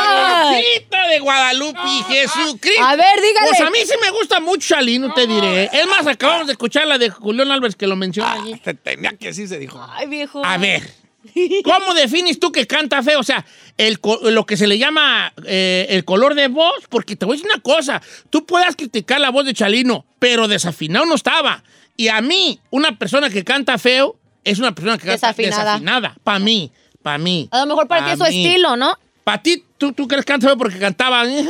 [1.27, 2.85] Guadalupe, Jesucristo.
[2.85, 3.49] A ver, dígale.
[3.49, 5.65] Pues a mí sí me gusta mucho Chalino, te diré.
[5.73, 8.61] Es más, acabamos de escuchar la de Julián Álvarez que lo menciona allí.
[8.65, 9.85] Se tenía que decir, se dijo.
[9.91, 10.45] Ay, viejo.
[10.45, 10.89] A ver,
[11.65, 13.19] ¿cómo defines tú que canta feo?
[13.19, 13.45] O sea,
[13.77, 17.37] el, lo que se le llama eh, el color de voz, porque te voy a
[17.39, 21.65] decir una cosa, tú puedas criticar la voz de Chalino, pero desafinado no estaba.
[21.97, 25.65] Y a mí, una persona que canta feo es una persona que canta Desafinada.
[25.73, 26.17] desafinada.
[26.23, 26.71] Para mí,
[27.03, 27.49] para mí.
[27.51, 28.97] A lo mejor para ti es su estilo, ¿no?
[29.27, 31.45] Para ti, ¿tú, tú crees que canta feo porque cantaba así.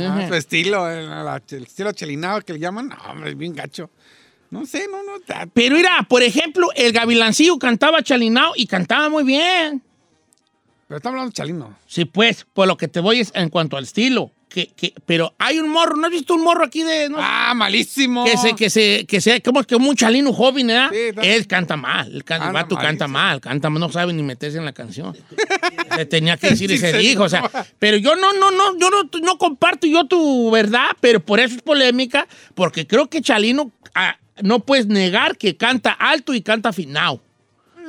[0.00, 2.86] Ah, su estilo, el, la- el estilo chelinado que le llaman.
[2.88, 3.90] No, hombre, es bien gacho.
[4.48, 5.14] No sé, no, no.
[5.52, 9.82] Pero mira, por ejemplo, el Gavilancillo cantaba chalinao y cantaba muy bien.
[10.86, 11.76] Pero estamos hablando de chalino.
[11.88, 14.30] Sí, pues, por lo que te voy es en cuanto al estilo.
[14.56, 17.10] Que, que, pero hay un morro, ¿no has visto un morro aquí de...
[17.10, 17.18] no?
[17.20, 18.24] Ah, malísimo.
[18.24, 20.88] Que se, que se, que se, como que un chalino joven, ¿verdad?
[20.90, 23.08] Sí, Él canta mal, el, vato canta malísimo.
[23.08, 25.14] mal, canta no sabe ni meterse en la canción.
[25.94, 28.50] Se tenía que decir y Sí, se se dijo, o sea, pero yo no, no,
[28.50, 33.10] no, yo no, no comparto yo tu verdad, pero por eso es polémica, porque creo
[33.10, 37.20] que Chalino ah, no puedes negar que canta alto y canta afinado.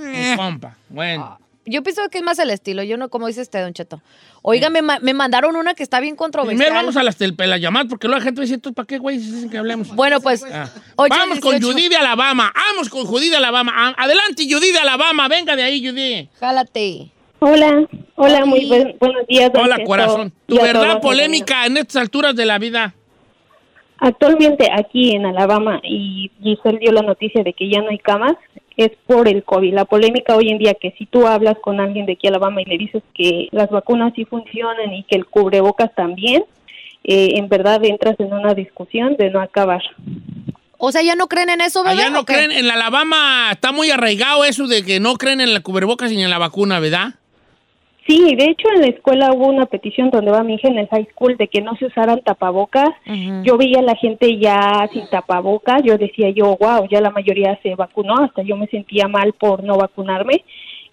[0.01, 0.33] Eh.
[0.35, 1.39] Compa, bueno.
[1.65, 2.81] Yo pienso que es más el estilo.
[2.83, 4.01] Yo no, como dice usted, Don Cheto.
[4.49, 6.57] Oiga, me, ma- me mandaron una que está bien controversial.
[6.57, 9.19] Primero vamos a las, tel- las llamadas, porque luego la gente "¿Tú ¿para qué, güey?
[9.19, 9.93] Si dicen que hablemos.
[9.93, 10.41] Bueno, pues.
[10.49, 10.69] Ah.
[10.95, 11.67] ocho, Vamos con 18.
[11.73, 12.53] Judy de Alabama.
[12.55, 13.73] Vamos con Judy de Alabama.
[13.75, 15.27] Ah, Adelante, Judy de Alabama.
[15.27, 16.29] Venga de ahí, Judy.
[16.39, 17.11] Jálate.
[17.39, 19.51] Hola, hola, muy buen- buenos días.
[19.51, 20.33] don Hola, Cheto, corazón.
[20.47, 22.95] Tu y a verdad todos, polémica en estas alturas de la vida.
[23.99, 28.35] Actualmente aquí en Alabama y Giselle dio la noticia de que ya no hay camas,
[28.77, 29.73] es por el COVID.
[29.73, 32.61] La polémica hoy en día que si tú hablas con alguien de aquí a Alabama
[32.61, 36.45] y le dices que las vacunas sí funcionan y que el cubrebocas también,
[37.03, 39.81] eh, en verdad entras en una discusión de no acabar.
[40.77, 42.01] O sea, ¿ya no creen en eso, bebé?
[42.01, 45.53] Allá no creen, en la Alabama está muy arraigado eso de que no creen en
[45.53, 47.15] la cubrebocas ni en la vacuna, ¿verdad?
[48.07, 50.87] Sí, de hecho en la escuela hubo una petición donde va mi hija en el
[50.87, 52.89] high school de que no se usaran tapabocas.
[53.43, 57.59] Yo veía a la gente ya sin tapabocas, yo decía yo, wow, ya la mayoría
[57.61, 60.45] se vacunó, hasta yo me sentía mal por no vacunarme.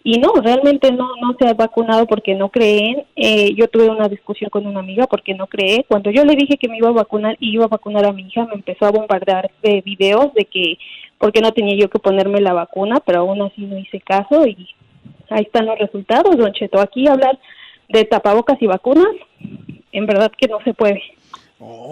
[0.07, 3.05] Y no, realmente no, no se ha vacunado porque no creen.
[3.17, 5.87] Eh, yo tuve una discusión con una amiga porque no cree.
[5.89, 8.23] Cuando yo le dije que me iba a vacunar y iba a vacunar a mi
[8.23, 10.79] hija, me empezó a bombardear de videos de que
[11.17, 14.69] porque no tenía yo que ponerme la vacuna, pero aún así no hice caso y
[15.31, 16.81] ahí están los resultados, don Cheto.
[16.81, 17.39] Aquí hablar
[17.89, 19.15] de tapabocas y vacunas,
[19.93, 21.03] en verdad que no se puede.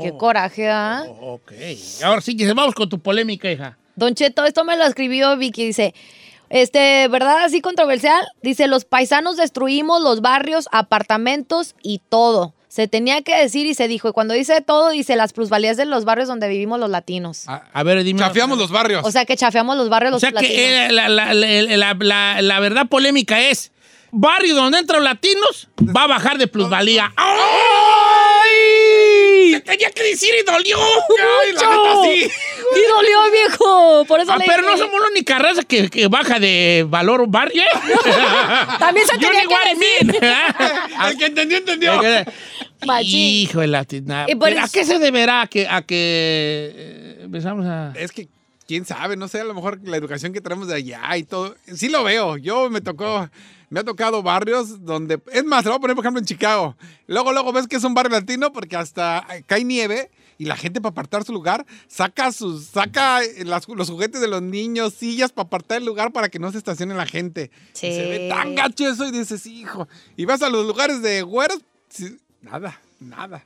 [0.02, 1.04] Qué coraje, ¿ah?
[1.08, 1.52] Oh, ok.
[2.04, 3.78] Ahora sí, que vamos con tu polémica, hija.
[3.96, 5.94] Don Cheto, esto me lo escribió Vicky, dice,
[6.50, 7.44] este, ¿verdad?
[7.44, 8.26] Así controversial.
[8.42, 12.54] Dice, los paisanos destruimos los barrios, apartamentos y todo.
[12.72, 14.08] Se tenía que decir y se dijo.
[14.08, 17.44] Y cuando dice todo, dice las plusvalías de los barrios donde vivimos los latinos.
[17.46, 18.18] A ver, dime.
[18.20, 19.04] Chafiamos los barrios.
[19.04, 20.56] O sea, que chafeamos los barrios O los sea latinos.
[20.56, 23.72] que eh, la, la- la- la- la- la verdad polémica es,
[24.10, 27.12] barrio donde entran latinos va a bajar de plusvalía.
[27.14, 28.41] ¡Ay!
[29.64, 31.70] Tenía que decir y dolió Ay, la mucho.
[31.70, 32.32] neta, sí.
[32.74, 34.04] ¡Sí dolió, viejo!
[34.06, 37.24] Por eso Ah, le pero no somos la única raza que, que baja de valor
[37.28, 37.62] barrio.
[38.78, 40.20] También se You tenía que decir.
[41.08, 42.00] El que entendió, entendió.
[43.02, 43.84] Hijo de la
[44.64, 47.92] ¿A qué se deberá que, a que eh, empezamos a...?
[47.96, 48.28] Es que
[48.72, 51.54] quién sabe, no sé, a lo mejor la educación que traemos de allá y todo.
[51.74, 52.38] Sí lo veo.
[52.38, 53.28] Yo me tocó,
[53.68, 56.74] me ha tocado barrios donde, es más, lo voy a poner por ejemplo en Chicago.
[57.06, 60.80] Luego, luego ves que es un barrio latino porque hasta cae nieve y la gente
[60.80, 65.46] para apartar su lugar saca sus, saca las- los juguetes de los niños, sillas para
[65.48, 67.50] apartar el lugar para que no se estacione la gente.
[67.74, 67.88] Sí.
[67.88, 69.86] Y se ve tan gacho eso y dices, hijo.
[70.16, 71.60] Y vas a los lugares de güeros,
[72.40, 73.44] nada, nada.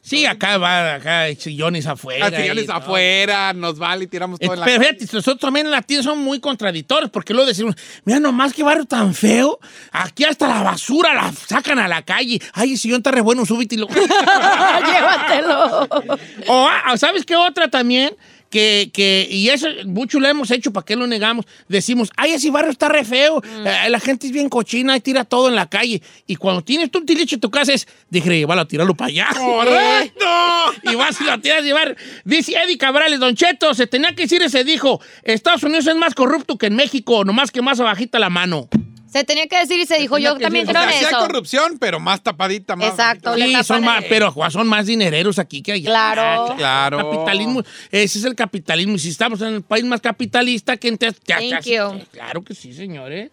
[0.00, 2.26] Sí, acá va, acá hay sillones afuera.
[2.26, 2.76] Al sillones y todo.
[2.76, 6.18] afuera, nos vale y tiramos todo en la Pero fíjate, nosotros también en latinos son
[6.18, 9.58] muy contradictorios, porque luego decimos, mira nomás qué barrio tan feo,
[9.92, 12.40] aquí hasta la basura la sacan a la calle.
[12.52, 13.88] Ay, el sillón está re bueno, súbete y lo...
[14.86, 15.88] Llévatelo.
[16.48, 18.16] o, ah, ¿sabes qué otra también?
[18.50, 21.44] Que, que, y eso mucho lo hemos hecho, ¿para qué lo negamos?
[21.68, 25.24] Decimos, ay, ese barrio está re feo, eh, la gente es bien cochina y tira
[25.24, 26.02] todo en la calle.
[26.26, 29.08] Y cuando tienes tú un tilicho en tu casa es, dije, llévalo a tirarlo para
[29.08, 29.28] allá.
[29.36, 30.26] ¡Correcto!
[30.90, 31.96] y vas y lo tiras a llevar.
[32.24, 36.14] Dice Eddie Cabrales, Don Cheto, se tenía que decir ese dijo, Estados Unidos es más
[36.14, 38.68] corrupto que en México, nomás que más abajita la mano.
[39.18, 41.18] Se tenía que decir y se dijo, yo también creo en sí hay eso.
[41.18, 42.90] corrupción, pero más tapadita, más.
[42.90, 43.34] Exacto.
[43.34, 45.90] Sí, son más, pero son más dinereros aquí que allá.
[45.90, 46.54] Claro.
[46.56, 46.98] Claro.
[46.98, 48.94] Capitalismo, ese es el capitalismo.
[48.94, 52.00] Y si estamos en el país más capitalista, que you.
[52.12, 53.30] Claro que sí, señores.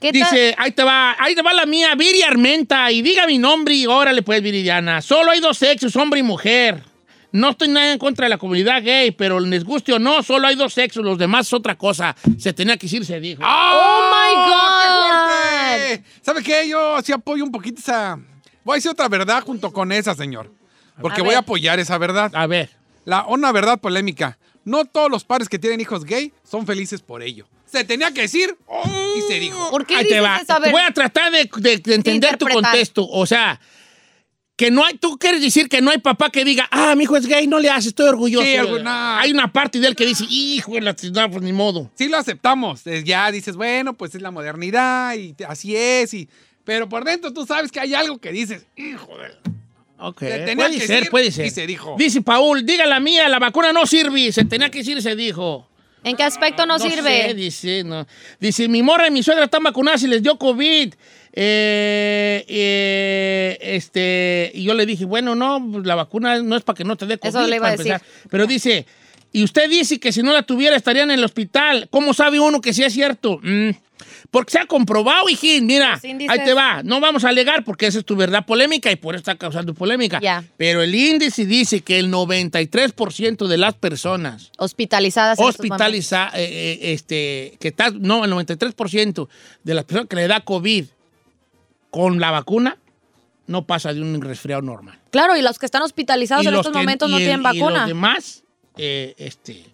[0.00, 0.22] ¿Qué tal?
[0.22, 3.74] Dice, ahí te va, ahí te va la mía, Viri Armenta, y diga mi nombre
[3.74, 5.02] y órale pues, Viridiana.
[5.02, 6.82] Solo hay dos sexos, hombre y mujer.
[7.32, 10.48] No estoy nada en contra de la comunidad gay, pero les guste o no, solo
[10.48, 12.16] hay dos sexos, los demás es otra cosa.
[12.38, 13.42] Se tenía que decir, se dijo.
[13.44, 13.89] ¡Oh, my ¡Qué
[16.22, 16.68] ¿Sabe qué?
[16.68, 18.18] Yo sí apoyo un poquito esa.
[18.64, 20.52] Voy a decir otra verdad junto con esa, señor.
[21.00, 22.30] Porque A voy a apoyar esa verdad.
[22.34, 22.70] A ver.
[23.04, 24.38] La, una verdad polémica.
[24.64, 27.46] No todos los padres que tienen hijos gay son felices por ello.
[27.66, 28.56] Se tenía que decir
[29.16, 29.70] y se dijo.
[29.70, 30.36] ¿Por qué Ahí te va.
[30.38, 30.52] eso?
[30.52, 30.72] A ver.
[30.72, 33.06] Voy a tratar de, de- de entender tu contexto.
[33.08, 33.58] O sea,
[34.60, 37.16] que no hay, tú quieres decir que no hay papá que diga, ah, mi hijo
[37.16, 38.44] es gay, no le haces, estoy orgulloso.
[38.44, 38.90] Sí, algo- no.
[38.90, 41.90] Hay una parte de él que dice, hijo, de la no, pues ni modo.
[41.94, 42.82] Sí lo aceptamos.
[43.04, 46.12] Ya dices, bueno, pues es la modernidad y así es.
[46.12, 46.28] Y,
[46.62, 49.30] pero por dentro tú sabes que hay algo que dices, hijo de...
[49.98, 50.18] Ok.
[50.20, 51.46] Se tenía Puede que ser, decir puede ser.
[51.46, 51.96] y se dijo.
[51.98, 54.30] Dice Paul, diga la mía, la vacuna no sirve.
[54.30, 55.70] Se tenía que decir y se dijo.
[56.04, 57.28] ¿En qué aspecto no, sirve?
[57.28, 58.06] sé, dice, no.
[58.38, 60.92] Dice, mi morra y mi suegra están vacunadas y les dio COVID.
[61.32, 66.76] Eh, eh, este, y yo le dije, bueno, no, pues, la vacuna no es para
[66.76, 67.28] que no te dé COVID.
[67.28, 67.92] Eso le iba a decir.
[67.92, 68.06] empezar.
[68.30, 68.86] Pero dice,
[69.32, 71.88] y usted dice que si no la tuviera estarían en el hospital.
[71.90, 73.38] ¿Cómo sabe uno que sí es cierto?
[73.42, 73.70] Mm,
[74.30, 75.66] porque se ha comprobado, hijín.
[75.66, 76.82] Mira, ahí te va.
[76.82, 79.72] No vamos a alegar porque esa es tu verdad polémica y por eso está causando
[79.72, 80.20] polémica.
[80.56, 85.38] Pero el índice dice que el 93% de las personas Hospitalizadas.
[85.38, 85.76] en estos momentos.
[85.76, 89.28] hospitaliza, eh, eh, este, que está, no, el 93%
[89.62, 90.86] de las personas que le da COVID
[91.90, 92.76] con la vacuna
[93.46, 94.98] no pasa de un resfriado normal.
[95.10, 97.40] Claro, y los que están hospitalizados Y en estos que- momentos no y el- tienen
[97.40, 97.78] Y vacuna.
[97.80, 98.44] los demás,
[98.76, 99.64] eh, este,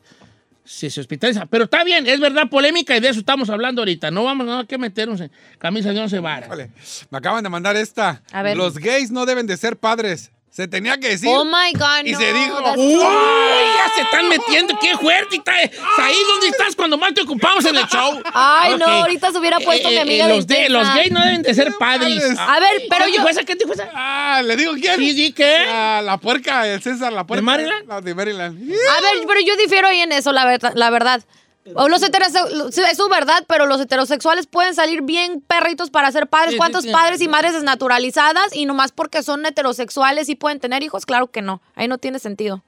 [0.64, 1.44] sí se hospitaliza.
[1.46, 4.10] Pero está bien, es verdad polémica y de eso estamos hablando ahorita.
[4.10, 6.48] No vamos hay que meternos en camisa de once varas.
[6.48, 6.70] Vale,
[7.10, 8.22] me acaban de mandar esta.
[8.32, 8.56] A ver.
[8.56, 10.30] Los gays no deben de ser padres.
[10.56, 11.28] Se tenía que decir.
[11.30, 12.98] Oh my God, Y no, se dijo, ¡Uy!
[12.98, 14.78] Ya se están metiendo.
[14.80, 15.36] ¡Qué fuerte!
[15.36, 18.18] Está, ahí donde estás cuando más te ocupamos en el show.
[18.32, 18.90] Ay, no, Ok.
[19.02, 22.22] ahorita se hubiera puesto mi amiga los, de, los gays no deben de ser padres.
[22.38, 23.44] A ver, pero ¿Qué yo- dijo esa?
[23.44, 23.90] ¿Qué dijo esa?
[23.92, 24.96] Ah, le digo quién.
[24.96, 25.66] Sí, di que.
[25.66, 27.44] La, la puerca, el César, la puerca.
[27.44, 27.86] Maryland?
[27.86, 28.58] La de Maryland.
[28.58, 30.72] A ver, pero yo difiero ahí en eso, la verdad.
[30.74, 31.22] La verdad.
[31.74, 36.26] O los heterosexuales, es su verdad, pero los heterosexuales pueden salir bien perritos para ser
[36.28, 36.52] padres.
[36.52, 36.90] Sí, ¿Cuántos sí.
[36.92, 41.06] padres y madres desnaturalizadas y nomás porque son heterosexuales y pueden tener hijos?
[41.06, 41.60] Claro que no.
[41.74, 42.62] Ahí no tiene sentido.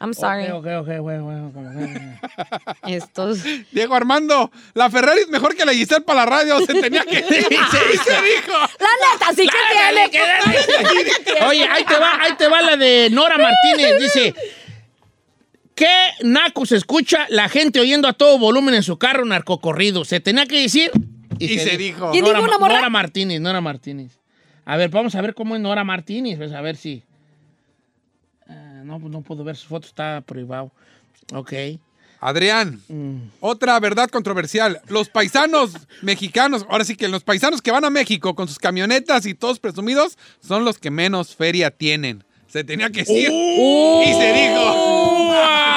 [0.00, 0.44] I'm sorry.
[0.52, 1.56] Ok, ok, ok, ok, ok,
[2.84, 2.88] ok.
[2.88, 3.40] Estos.
[3.72, 6.58] Diego Armando, la Ferrari es mejor que la Giselle para la radio.
[6.60, 7.44] Se tenía que decir.
[7.48, 8.58] se dijo.
[8.78, 10.10] La neta, sí que tiene.
[10.10, 11.44] que.
[11.44, 13.98] Oye, ahí te va, ahí te va la de Nora Martínez.
[13.98, 14.34] Dice,
[15.78, 20.04] ¿qué naco se escucha la gente oyendo a todo volumen en su carro narcocorrido?
[20.04, 20.90] Se tenía que decir
[21.38, 22.10] Y se dijo.
[22.10, 22.74] ¿Quién Nora, dijo una morra?
[22.74, 24.18] Nora Martínez, Nora Martínez.
[24.64, 27.02] A ver, vamos a ver cómo es Nora Martínez, pues, a ver si...
[28.48, 30.72] Ah, no, pues no puedo ver su foto, está privado.
[31.32, 31.52] Ok.
[32.20, 32.80] Adrián,
[33.38, 34.80] otra verdad controversial.
[34.88, 35.70] Los paisanos
[36.02, 39.60] mexicanos, ahora sí que los paisanos que van a México con sus camionetas y todos
[39.60, 42.24] presumidos, son los que menos feria tienen.
[42.48, 43.30] Se tenía que decir.
[43.30, 45.32] Y se dijo.
[45.32, 45.67] Ah.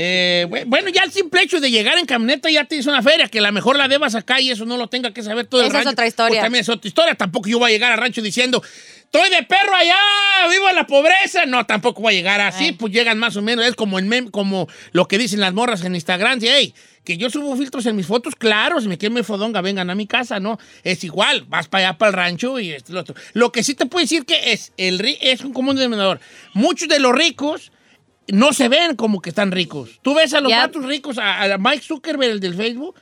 [0.00, 3.26] Eh, bu- bueno, ya el simple hecho de llegar en camioneta ya tienes una feria,
[3.28, 5.60] que a lo mejor la debas acá y eso no lo tenga que saber todo
[5.62, 6.28] el Esa es otra historia.
[6.30, 7.14] Pues también es otra historia.
[7.16, 8.62] Tampoco yo voy a llegar al rancho diciendo,
[9.02, 9.96] estoy de perro allá,
[10.50, 11.46] vivo en la pobreza.
[11.46, 12.72] No, tampoco voy a llegar así, Ay.
[12.72, 13.66] pues llegan más o menos.
[13.66, 16.38] Es como, el mem- como lo que dicen las morras en Instagram.
[16.42, 19.90] Hey, que yo subo filtros en mis fotos, claro, si me quieren mi fodonga, vengan
[19.90, 20.60] a mi casa, ¿no?
[20.84, 23.16] Es igual, vas para allá, para el rancho y esto y lo otro.
[23.32, 26.20] Lo que sí te puedo decir que es, el ri- es un común denominador.
[26.52, 27.72] Muchos de los ricos
[28.28, 29.98] no se ven como que están ricos.
[30.02, 32.94] Tú ves a los vatos ricos, a, a Mike Zuckerberg, el del Facebook,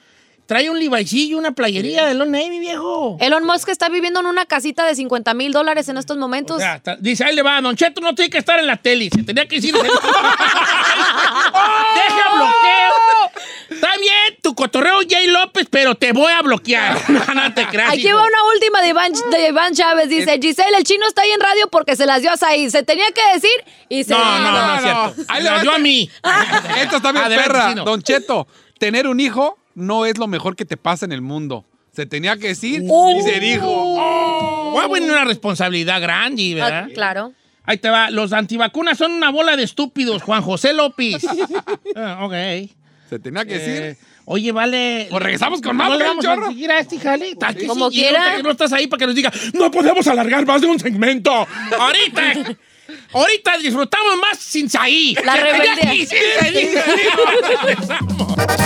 [0.47, 3.17] trae un Levi'sillo, una playería de Lon Navy, viejo.
[3.21, 6.57] Elon Musk está viviendo en una casita de 50 mil dólares en estos momentos.
[6.57, 8.77] O sea, está- dice, ahí le va, Don Cheto no tiene que estar en la
[8.77, 9.75] tele, se tenía que decir.
[11.35, 13.31] ¡Deja bloqueo!
[13.71, 16.97] Está bien, tu cotorreo Jay López, pero te voy a bloquear.
[17.09, 18.17] No, no te creas, Aquí hijo.
[18.17, 20.09] va una última de Iván, de Iván Chávez.
[20.09, 22.69] Dice, Giselle, el chino está ahí en radio porque se las dio a Said.
[22.71, 25.33] Se tenía que decir y se No, no, no, No, es cierto.
[25.33, 26.11] Ahí le va dio este- a mí.
[26.81, 27.69] Esto está bien, Adelante, perra.
[27.71, 27.85] chino.
[27.85, 28.47] Don Cheto,
[28.79, 31.65] tener un hijo no es lo mejor que te pasa en el mundo.
[31.93, 33.21] Se tenía que decir Uh.
[33.21, 34.81] y se dijo.
[34.81, 36.89] A poner una responsabilidad grande, Ah, ¿verdad?
[36.93, 37.33] claro.
[37.65, 38.11] Ahí te va.
[38.11, 41.25] Los antivacunas son una bola de estúpidos, Juan José López.
[41.97, 42.35] Ah, ok.
[43.09, 43.83] Se tenía que decir.
[43.83, 45.07] Eh, oye, vale.
[45.11, 46.47] Pues regresamos con más, ¿No vamos chorro.
[46.47, 47.31] a seguir a este jale?
[47.31, 48.37] Está aquí Como quiera.
[48.37, 51.31] que No estás ahí para que nos diga, no podemos alargar más de un segmento.
[51.79, 52.23] Ahorita.
[53.13, 55.17] Ahorita disfrutamos más sin saí.
[55.25, 56.07] La rebeldía.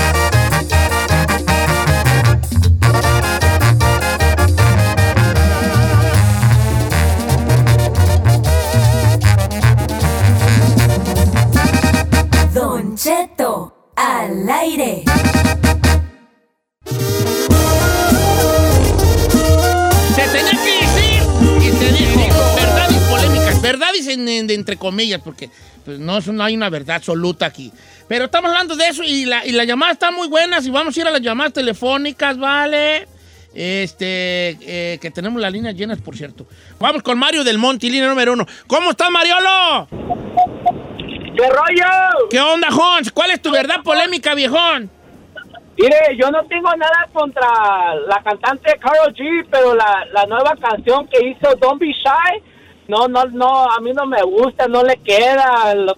[13.96, 15.04] Al aire.
[20.14, 21.22] Se tenía que decir
[21.60, 22.54] y se dijo.
[22.56, 23.62] Verdades polémicas.
[23.62, 25.48] Verdades en- en- de entre comillas, porque
[25.84, 27.72] pues, no, no hay una verdad absoluta aquí.
[28.08, 30.58] Pero estamos hablando de eso y la, y la llamada está muy buena.
[30.60, 33.06] Y vamos a ir a las llamadas telefónicas, ¿vale?
[33.54, 36.44] Este, eh, que tenemos las líneas llenas, por cierto.
[36.80, 38.46] Vamos con Mario del Monte, línea número uno.
[38.66, 39.86] ¿Cómo estás, Mariolo?
[41.40, 42.28] ¿Qué rollo?
[42.28, 43.10] ¿Qué onda, Hons?
[43.12, 44.90] ¿Cuál es tu verdad polémica, viejón?
[45.78, 51.08] Mire, yo no tengo nada contra la cantante Karol G, pero la, la nueva canción
[51.08, 52.42] que hizo Don't Be Shy,
[52.88, 55.94] no, no, no, a mí no me gusta, no le queda, lo,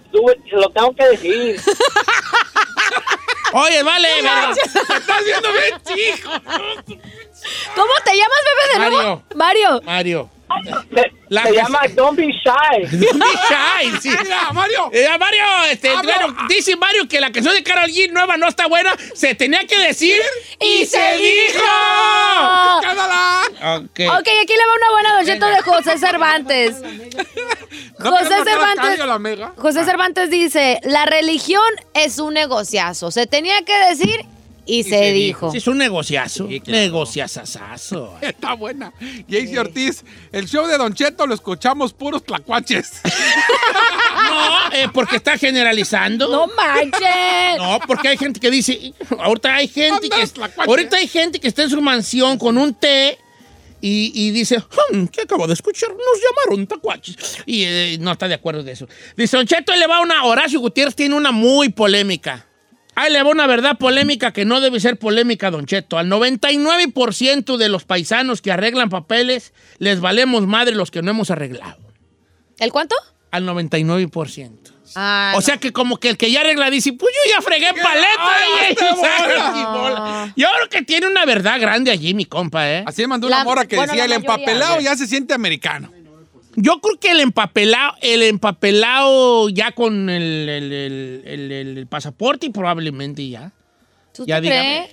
[0.69, 1.59] tengo que decir.
[3.53, 4.51] Oye, vale, pero-
[4.97, 6.29] Estás viendo bien, chico.
[7.75, 8.97] ¿Cómo te llamas, bebé, de Mario.
[8.97, 9.23] nuevo?
[9.35, 9.81] Mario.
[9.83, 10.29] Mario.
[11.29, 12.97] La se llama Don't Be Shy.
[12.97, 14.09] Don't be shy, sí.
[14.23, 14.89] Mira, Mario.
[14.93, 18.67] Eh, Mario, este, bueno, dice Mario que la canción de Karol G nueva no está
[18.67, 20.21] buena, se tenía que decir
[20.59, 21.63] y se dijo.
[21.65, 22.79] Ah.
[22.83, 23.77] ¡Cándala!
[23.77, 23.99] Ok.
[24.19, 26.81] Ok, aquí le va una buena docheta de José Cervantes.
[27.99, 28.85] ¿No José Cervantes.
[28.85, 29.53] Cario, la mega?
[29.57, 31.63] José Cervantes dice, la religión
[31.93, 33.11] es un negociazo.
[33.11, 34.25] Se tenía que decir
[34.65, 35.51] y, se, se dijo.
[35.51, 36.47] Sí, es un negociazo.
[36.47, 36.79] Sí, claro.
[36.79, 38.15] Negociazazazo.
[38.21, 38.93] Está buena.
[39.29, 42.91] Jaycee Ortiz, el show de Don Cheto lo escuchamos puros tlacuaches.
[44.23, 46.27] No, eh, porque está generalizando.
[46.29, 47.57] No manches.
[47.57, 50.69] No, porque hay gente que dice, ahorita hay gente que, tlacuache.
[50.69, 53.17] ahorita hay gente que está en su mansión con un té
[53.81, 55.89] y, y dice, "Hmm, ¿qué acabo de escuchar?
[55.89, 55.99] Nos
[56.47, 57.15] llamaron tacuaches.
[57.45, 58.87] Y eh, no está de acuerdo de eso.
[59.17, 62.45] Dice, Don Cheto, ahí le va una, Horacio Gutiérrez tiene una muy polémica.
[62.95, 65.97] Ahí le va una verdad polémica que no debe ser polémica, Don Cheto.
[65.97, 71.31] Al 99% de los paisanos que arreglan papeles, les valemos madre los que no hemos
[71.31, 71.77] arreglado.
[72.59, 72.95] ¿El cuánto?
[73.31, 74.51] Al 99%.
[74.95, 77.73] Ah, O sea que como que el que ya arregla dice, pues yo ya fregué
[77.73, 78.37] paleta.
[78.59, 78.75] Ay,
[79.59, 80.33] y bola.
[80.35, 80.39] y.
[80.41, 82.83] Yo creo que tiene una verdad grande allí, mi compa, ¿eh?
[82.85, 84.43] Así me mandó La- una mora que bueno, decía, la el mayoría.
[84.45, 85.91] empapelado ya se siente americano.
[86.55, 91.87] Yo creo que el empapelado, el empapelado ya con el, el- el- el- el- el
[91.87, 93.51] pasaporte y probablemente ya.
[94.13, 94.89] ¿Tú ya te dígame.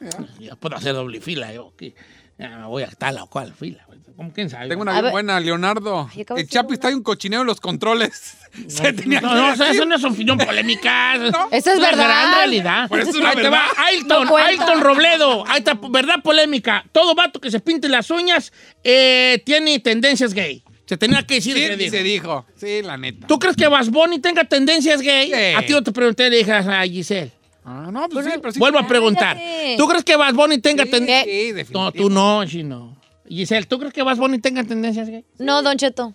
[0.00, 0.38] crees?
[0.40, 1.72] Ya puedo hacer doble fila yo.
[1.76, 1.94] que
[2.38, 3.86] ya me voy a tal o cual fila.
[4.16, 4.68] ¿Cómo quién sabe?
[4.68, 6.08] Tengo una bien buena, Leonardo.
[6.14, 8.36] Ay, El Chapi está en un cochineo en los controles.
[8.68, 9.66] se tenía No, que no, decir.
[9.68, 11.16] eso no es opinión polémica.
[11.32, 11.48] No.
[11.50, 12.04] Eso es verdad.
[12.04, 12.88] gran realidad.
[12.90, 14.36] Por eso es una Ahí te va, Ailton, No.
[14.36, 15.44] Ailton Robledo.
[15.48, 16.84] Ahí está, verdad polémica.
[16.92, 18.52] Todo vato que se pinte las uñas
[18.84, 20.62] eh, tiene tendencias gay.
[20.92, 21.56] Se tenía que decir.
[21.56, 21.90] Sí, dijo.
[21.90, 22.46] se dijo.
[22.54, 23.26] Sí, la neta.
[23.26, 25.28] ¿Tú crees que Bas Bunny tenga tendencias gay?
[25.28, 25.54] Sí.
[25.56, 27.32] A ti yo te pregunté, le dije a Giselle.
[27.64, 28.58] Ah, no, pues sí, pero sí.
[28.58, 29.38] Vuelvo a preguntar.
[29.78, 31.24] ¿Tú crees que Bas Bunny tenga Sí, tendencias?
[31.24, 31.82] sí, definitivo.
[31.84, 32.94] No, tú no, sí, no.
[33.26, 35.24] Giselle, ¿tú crees que Bas Bunny tenga tendencias gay?
[35.38, 36.14] No, Don Cheto.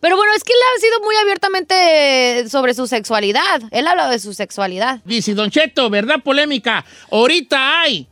[0.00, 3.60] Pero bueno, es que él ha sido muy abiertamente sobre su sexualidad.
[3.72, 5.02] Él ha hablado de su sexualidad.
[5.04, 6.82] Dice, Don Cheto, ¿verdad polémica?
[7.10, 8.08] Ahorita hay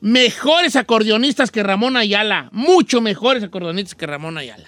[0.00, 2.48] mejores acordeonistas que Ramón Ayala.
[2.52, 4.66] Mucho mejores acordeonistas que Ramón Ayala.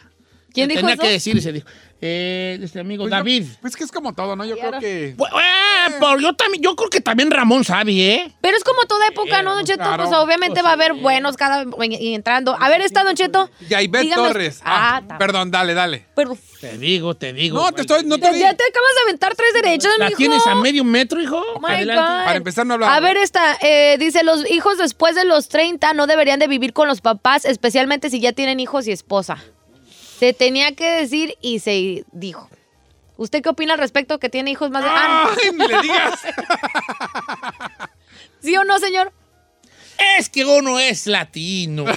[0.52, 1.02] ¿Quién dijo Tenía eso?
[1.02, 1.68] que decir y se dijo.
[2.00, 3.44] Eh, este amigo Pues yo- David.
[3.60, 4.44] Pues que es como todo, ¿no?
[4.44, 5.14] Yo creo que.
[5.18, 8.32] Pues, eh, pero yo, también, yo creo que también Ramón sabe, ¿eh?
[8.40, 9.82] Pero es como toda época, ¿no, Don Cheto?
[9.82, 10.04] claro.
[10.04, 12.56] Pues obviamente va a haber buenos cada y entrando.
[12.60, 13.50] A ver, está Don Cheto.
[13.68, 14.60] Yaibet Torres.
[14.64, 16.06] Ah, Ah, perdón, dale, dale.
[16.14, 17.60] pero Te digo, te digo.
[17.60, 18.04] No, te estoy.
[18.04, 20.18] No te ya te acabas de aventar tres derechas, ¿La mijo.
[20.18, 21.36] tienes a medio metro, hijo?
[21.56, 22.00] Oh my Adelante.
[22.02, 22.24] God.
[22.24, 22.94] Para empezar, no hablaba.
[22.96, 26.72] A ver, esta, eh, dice, los hijos después de los 30 no deberían de vivir
[26.72, 29.38] con los papás, especialmente si ya tienen hijos y esposa.
[30.18, 32.48] Se tenía que decir y se dijo.
[33.16, 34.90] ¿Usted qué opina al respecto que tiene hijos más de...
[34.90, 36.20] Ah, ¡Ay, ni le digas!
[38.40, 39.12] ¿Sí o no, señor?
[40.16, 41.84] Es que uno es latino.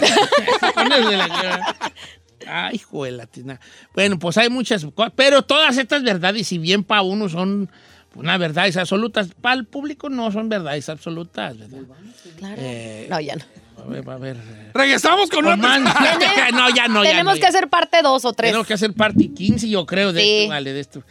[2.48, 3.60] Ay, hijo de latina.
[3.94, 7.72] Bueno, pues hay muchas cosas, pero todas estas verdades, si bien para uno son
[8.16, 11.82] unas verdades absolutas, para el público no son verdades absolutas, ¿verdad?
[12.38, 12.56] Claro.
[12.58, 13.44] Eh, no, ya no.
[13.84, 14.36] A ver, a ver.
[14.38, 15.80] eh, Regresamos con con una...
[16.54, 17.48] no, ya no, ya Tenemos no, que ya.
[17.50, 18.50] hacer parte dos o tres.
[18.50, 20.38] Tenemos que hacer parte 15, yo creo, de Sí.
[20.44, 21.04] esto, vale, de esto.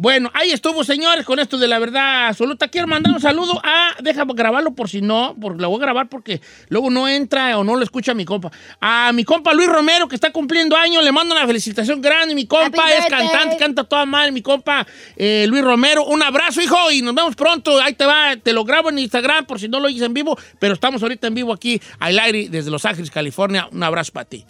[0.00, 2.68] Bueno, ahí estuvo, señores, con esto de la verdad absoluta.
[2.68, 3.96] Quiero mandar un saludo a.
[4.00, 7.64] Déjame grabarlo por si no, porque lo voy a grabar porque luego no entra o
[7.64, 8.52] no lo escucha mi compa.
[8.80, 12.36] A mi compa Luis Romero, que está cumpliendo años, le mando una felicitación grande.
[12.36, 14.30] Mi compa es cantante, canta toda mal.
[14.30, 14.86] Mi compa
[15.16, 17.80] eh, Luis Romero, un abrazo, hijo, y nos vemos pronto.
[17.80, 20.38] Ahí te va, te lo grabo en Instagram por si no lo oyes en vivo,
[20.60, 23.68] pero estamos ahorita en vivo aquí al aire desde Los Ángeles, California.
[23.72, 24.44] Un abrazo para ti.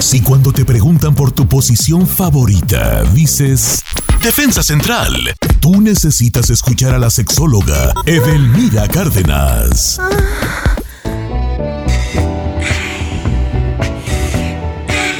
[0.00, 3.82] Si cuando te preguntan por tu posición favorita, dices
[4.22, 5.12] Defensa Central,
[5.60, 10.00] tú necesitas escuchar a la sexóloga Edelmira Cárdenas.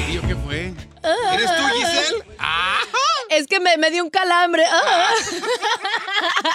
[0.07, 0.75] Tío, ¿Qué fue?
[1.35, 2.25] ¿Eres tú, Giselle?
[3.31, 4.65] Es que me, me dio un calambre.
[4.65, 5.09] Ah.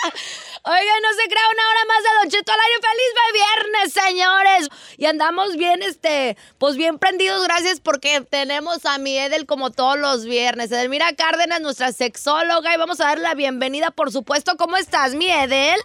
[0.66, 2.80] Oigan, no se crea una hora más de Don Cheto al aire.
[2.88, 4.70] ¡Feliz de viernes, señores!
[4.98, 10.00] Y andamos bien, este, pues bien prendidos, gracias, porque tenemos a mi Edel como todos
[10.00, 10.72] los viernes.
[10.72, 14.56] Edelmira Cárdenas, nuestra sexóloga, y vamos a darle la bienvenida, por supuesto.
[14.56, 15.82] ¿Cómo estás, mi Edel?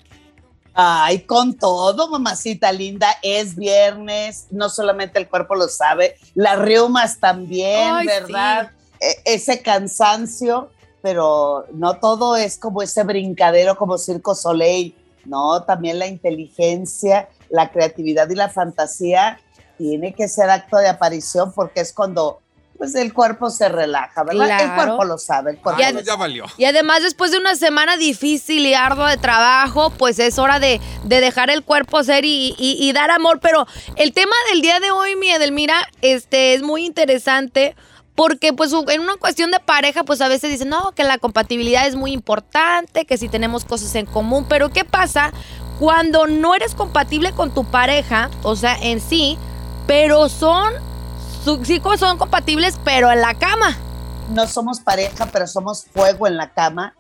[0.74, 7.18] Ay, con todo, mamacita linda, es viernes, no solamente el cuerpo lo sabe, las reumas
[7.18, 8.70] también, Ay, ¿verdad?
[9.01, 10.70] E- ese cansancio,
[11.03, 14.94] pero no todo es como ese brincadero como Circo Soleil,
[15.24, 19.40] no, también la inteligencia, la creatividad y la fantasía
[19.76, 22.40] tiene que ser acto de aparición porque es cuando
[22.78, 24.49] pues el cuerpo se relaja, ¿verdad?
[24.61, 24.74] El Claro.
[24.76, 26.44] cuerpo lo sabe, el cuerpo Ya- lo Ah, Ya valió.
[26.59, 30.80] Y además, después de una semana difícil y ardua de trabajo, pues es hora de,
[31.03, 33.40] de dejar el cuerpo ser y, y- y dar amor.
[33.40, 37.74] Pero el tema del día de hoy, mi Edelmira, este, es muy interesante.
[38.19, 41.87] Porque pues en una cuestión de pareja, pues a veces dicen, no, que la compatibilidad
[41.87, 45.31] es muy importante, que si tenemos cosas en común, pero ¿qué pasa
[45.79, 48.29] cuando no eres compatible con tu pareja?
[48.43, 49.39] O sea, en sí,
[49.87, 50.73] pero son,
[51.45, 53.79] su- sí son compatibles, pero en la cama.
[54.31, 56.95] no somos pareja, pero somos fuego en la cama.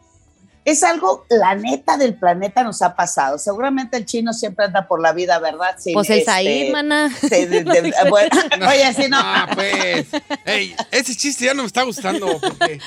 [0.68, 3.38] Es algo, la neta del planeta nos ha pasado.
[3.38, 5.76] Seguramente el chino siempre anda por la vida, ¿verdad?
[5.78, 7.08] Sin, Pues el este, mana.
[7.22, 8.28] de- de- de- bueno,
[8.68, 9.16] oye, sí, no.
[9.18, 10.06] Ah, pues.
[10.44, 12.26] Ey, ese chiste ya no me está gustando.
[12.38, 12.80] Porque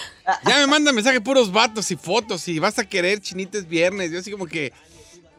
[0.46, 4.12] ya me mandan mensajes puros vatos y fotos y vas a querer chinites viernes.
[4.12, 4.72] Yo así como que.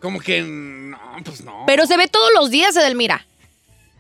[0.01, 0.43] Como que.
[0.43, 1.63] No, pues no.
[1.69, 3.25] Pero se ve todos los días, Edelmira.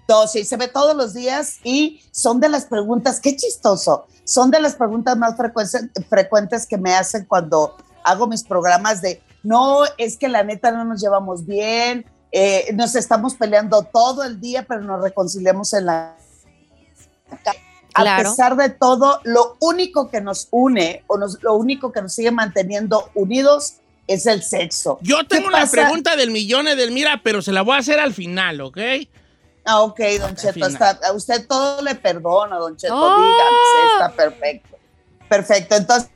[0.08, 4.50] No, sí, se ve todos los días y son de las preguntas, qué chistoso, son
[4.50, 9.80] de las preguntas más frecuentes, frecuentes que me hacen cuando hago mis programas de, no,
[9.98, 14.64] es que la neta no nos llevamos bien, eh, nos estamos peleando todo el día,
[14.66, 16.16] pero nos reconciliamos en la...
[17.94, 18.30] A Claro.
[18.30, 22.30] pesar de todo, lo único que nos une o nos- lo único que nos sigue
[22.30, 23.74] manteniendo unidos
[24.06, 24.98] es el sexo.
[25.02, 25.72] Yo ¿Qué tengo la pasa?
[25.72, 28.78] pregunta del millón del mira, pero se la voy a hacer al final, ¿ok?
[29.66, 33.16] Ah, ok, don Cheto, está- a usted todo le perdona, don Cheto, ¡Oh!
[33.20, 34.78] dígame, está perfecto.
[35.28, 36.08] Perfecto, entonces,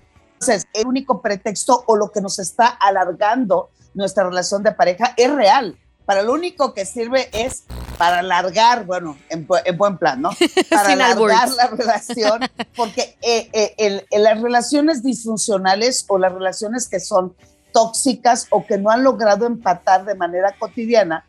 [0.48, 5.76] el único pretexto o lo que nos está alargando nuestra relación de pareja es real.
[6.04, 7.64] Para lo único que sirve es
[7.98, 10.30] para alargar, bueno, en, bu- en buen plan, ¿no?
[10.70, 12.40] Para alargar la relación,
[12.76, 17.34] porque eh, eh, el- el- las relaciones disfuncionales o las relaciones que son
[17.72, 21.24] tóxicas o que no han logrado empatar de manera cotidiana,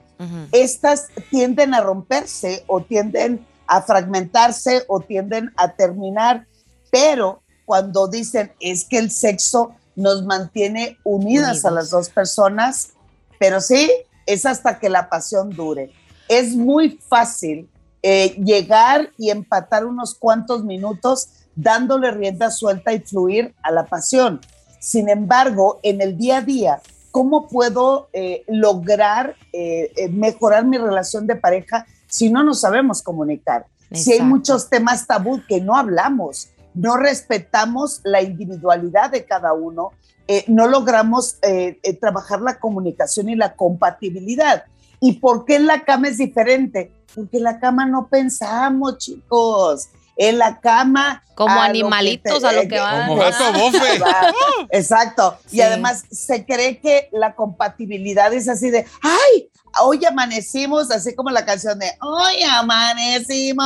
[0.52, 6.46] estas tienden a romperse o tienden a fragmentarse o tienden a terminar,
[6.92, 12.94] pero cuando dicen es que el sexo nos mantiene unidas a las dos personas,
[13.40, 13.92] pero sí,
[14.26, 15.92] es hasta que la pasión dure.
[16.30, 17.70] Es muy fácil
[18.02, 24.40] eh, llegar y empatar unos cuantos minutos dándole rienda suelta y fluir a la pasión.
[24.80, 30.78] Sin embargo, en el día a día, ¿cómo puedo eh, lograr eh, eh, mejorar mi
[30.78, 33.66] relación de pareja si no nos sabemos comunicar?
[33.92, 34.36] Si hay Exacto.
[34.36, 39.92] muchos temas tabú que no hablamos, no respetamos la individualidad de cada uno,
[40.28, 44.66] eh, no logramos eh, eh, trabajar la comunicación y la compatibilidad.
[45.00, 46.92] ¿Y por qué en la cama es diferente?
[47.16, 49.90] Porque en la cama no pensamos, chicos.
[50.16, 51.24] en la cama.
[51.36, 53.08] Como a lo que animalitos, a lo que va.
[53.08, 54.00] Como gato bofe.
[54.00, 54.34] Va,
[54.72, 55.38] Exacto.
[55.46, 55.58] Sí.
[55.58, 59.50] Y además se cree que la compatibilidad es así de, ay,
[59.82, 63.66] hoy amanecimos, así como la canción de, hoy amanecimos.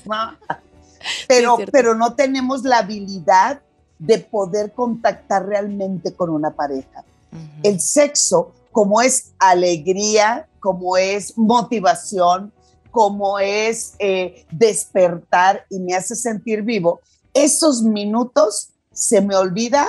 [1.28, 3.62] Pero, pero no tenemos la habilidad
[3.98, 7.04] de poder contactar realmente con una pareja.
[7.62, 12.52] El sexo, como es alegría, como es motivación,
[12.90, 17.00] como es eh, despertar y me hace sentir vivo,
[17.32, 19.86] esos minutos se me olvida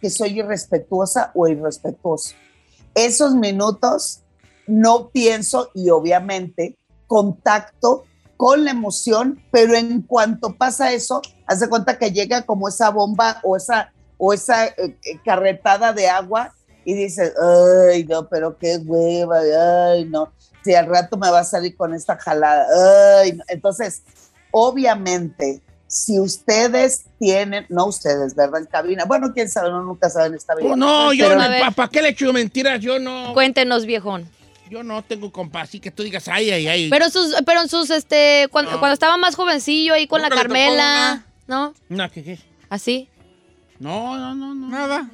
[0.00, 2.34] que soy irrespetuosa o irrespetuoso.
[2.94, 4.20] Esos minutos
[4.66, 8.04] no pienso y obviamente contacto
[8.40, 12.88] con la emoción, pero en cuanto pasa eso, haz de cuenta que llega como esa
[12.88, 16.54] bomba o esa, o esa eh, eh, carretada de agua
[16.86, 19.40] y dices, ay, no, pero qué hueva,
[19.90, 20.32] ay, no,
[20.64, 22.66] si al rato me va a salir con esta jalada,
[23.20, 23.44] ay, no.
[23.48, 24.04] Entonces,
[24.52, 28.62] obviamente, si ustedes tienen, no ustedes, ¿verdad?
[28.62, 30.70] En cabina, bueno, quién sabe, no nunca saben esta vida.
[30.70, 31.44] Oh, no, yo no,
[31.76, 32.80] ¿para qué le echo mentiras?
[32.80, 34.26] Yo no, Cuéntenos, viejón.
[34.70, 36.90] Yo no tengo compa, así que tú digas, ay, ay, ay.
[36.90, 38.78] Pero en sus, pero en sus, este, cuando, No.
[38.78, 41.74] cuando estaba más jovencillo ahí con Nunca la Carmela, ¿no?
[41.88, 42.38] No, ¿qué, qué?
[42.68, 43.08] Así.
[43.80, 44.68] No, no, no, no.
[44.68, 45.08] Nada.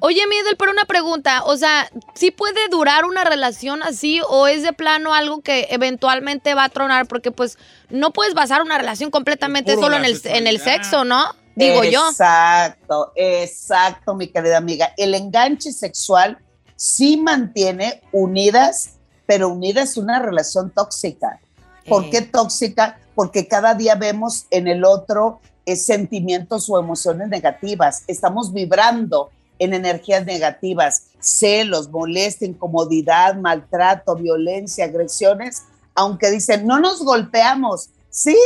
[0.00, 4.62] Oye, Midel, pero una pregunta, o sea, ¿sí puede durar una relación así o es
[4.62, 7.06] de plano algo que eventualmente va a tronar?
[7.06, 7.58] Porque pues
[7.90, 11.26] no puedes basar una relación completamente solo en el, en el sexo, ¿no?
[11.56, 12.08] Digo yo.
[12.08, 14.94] Exacto, exacto, mi querida amiga.
[14.96, 16.38] El enganche sexual
[16.74, 18.95] sí mantiene unidas,
[19.26, 21.40] pero unidas una relación tóxica.
[21.88, 22.10] ¿Por Eh.
[22.10, 22.98] qué tóxica?
[23.14, 28.04] Porque cada día vemos en el otro eh, sentimientos o emociones negativas.
[28.06, 35.62] Estamos vibrando en energías negativas, celos, molestia, incomodidad, maltrato, violencia, agresiones,
[35.94, 37.90] aunque dicen, no nos golpeamos.
[38.10, 38.36] Sí,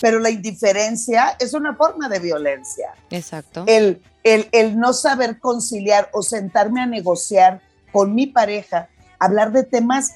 [0.00, 3.64] pero la indiferencia es una forma de violencia Exacto.
[3.66, 7.60] el, el, el no saber conciliar o sentarme a negociar
[7.92, 10.12] con mi pareja, hablar de temas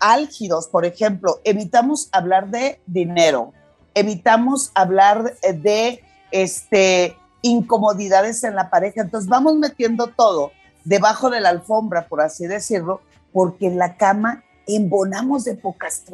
[0.00, 3.52] álgidos, por ejemplo, evitamos hablar de dinero,
[3.94, 10.52] evitamos hablar de este, incomodidades en la pareja, entonces vamos metiendo todo
[10.84, 13.00] debajo de la alfombra, por así decirlo,
[13.32, 16.04] porque en la cama embonamos de pocas,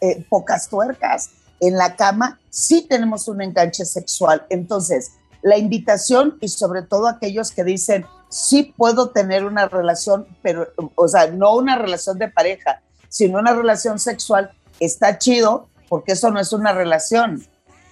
[0.00, 1.30] eh, pocas tuercas.
[1.60, 4.46] En la cama sí tenemos un enganche sexual.
[4.50, 5.12] Entonces,
[5.42, 11.08] la invitación y sobre todo aquellos que dicen, sí puedo tener una relación, pero, o
[11.08, 12.82] sea, no una relación de pareja,
[13.16, 17.42] sino una relación sexual, está chido porque eso no es una relación.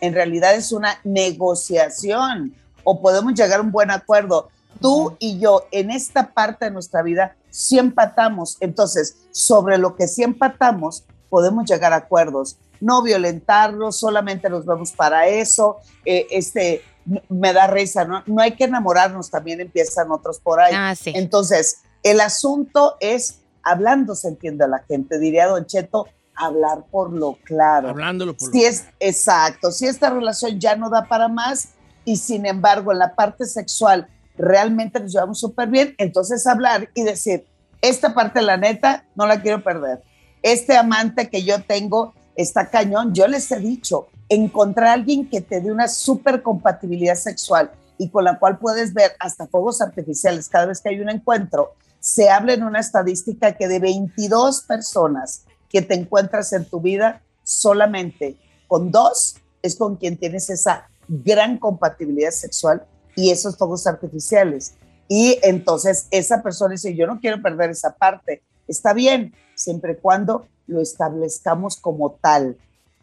[0.02, 4.50] En realidad es una negociación o podemos llegar a un buen acuerdo.
[4.82, 8.58] Tú y yo en esta parte de nuestra vida sí empatamos.
[8.60, 12.58] Entonces, sobre lo que sí empatamos, podemos llegar a acuerdos.
[12.82, 15.78] No violentarlos, solamente nos vemos para eso.
[16.04, 16.82] Eh, este,
[17.30, 18.22] me da risa, ¿no?
[18.26, 20.74] No hay que enamorarnos, también empiezan otros por ahí.
[20.76, 21.12] Ah, sí.
[21.14, 27.12] Entonces, el asunto es hablando, se entiende a la gente, diría Don Cheto, hablar por
[27.12, 27.88] lo claro.
[27.88, 31.70] Hablándolo por lo Si es exacto, si esta relación ya no da para más
[32.04, 37.02] y sin embargo en la parte sexual realmente nos llevamos súper bien, entonces hablar y
[37.02, 37.46] decir,
[37.80, 40.02] esta parte la neta no la quiero perder.
[40.42, 45.40] Este amante que yo tengo está cañón, yo les he dicho, encontrar a alguien que
[45.40, 50.48] te dé una súper compatibilidad sexual y con la cual puedes ver hasta fuegos artificiales
[50.48, 51.74] cada vez que hay un encuentro,
[52.04, 57.22] se habla en una estadística que de 22 personas que te encuentras en tu vida,
[57.44, 58.36] solamente
[58.68, 62.84] con dos es con quien tienes esa gran compatibilidad sexual
[63.16, 64.74] y esos fuegos artificiales.
[65.08, 68.42] Y entonces esa persona dice, yo no quiero perder esa parte.
[68.68, 72.58] Está bien, siempre y cuando lo establezcamos como tal.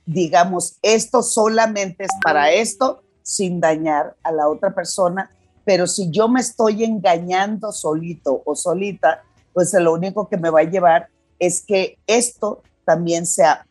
[0.05, 5.31] Digamos, esto solamente es para esto, sin dañar a la otra persona.
[5.65, 10.61] Pero si yo me estoy engañando solito o solita, pues lo único que me va
[10.61, 11.09] a llevar
[11.39, 13.65] es que esto también sea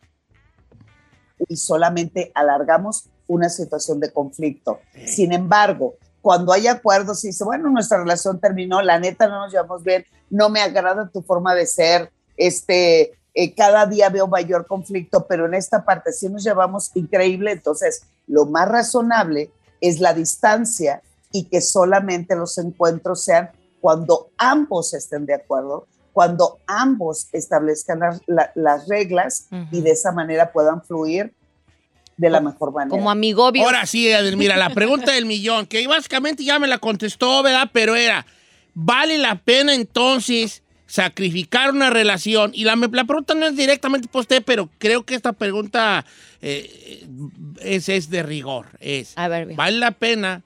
[1.48, 4.80] y solamente alargamos una situación de conflicto.
[5.06, 9.52] Sin embargo, cuando hay acuerdos y dice, bueno, nuestra relación terminó, la neta no nos
[9.52, 14.66] llevamos bien, no me agrada tu forma de ser, este, eh, cada día veo mayor
[14.66, 20.12] conflicto, pero en esta parte sí nos llevamos increíble, entonces lo más razonable es la
[20.12, 21.02] distancia
[21.32, 23.50] y que solamente los encuentros sean
[23.80, 30.12] cuando ambos estén de acuerdo, cuando ambos establezcan las, la- las reglas y de esa
[30.12, 31.32] manera puedan fluir
[32.16, 32.90] de la mejor manera.
[32.90, 33.64] Como amigobio.
[33.64, 37.70] Ahora sí, Mira, la pregunta del millón, que básicamente ya me la contestó, ¿verdad?
[37.72, 38.26] Pero era,
[38.74, 44.20] ¿vale la pena entonces sacrificar una relación, y la, la pregunta no es directamente para
[44.22, 46.04] usted, pero creo que esta pregunta
[46.42, 47.06] eh,
[47.60, 48.66] es, es de rigor.
[48.80, 49.56] Es, A ver, bien.
[49.56, 50.42] ¿vale la pena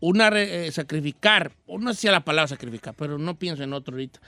[0.00, 3.94] una eh, sacrificar, o no sé si la palabra sacrificar, pero no pienso en otro
[3.94, 4.20] ahorita,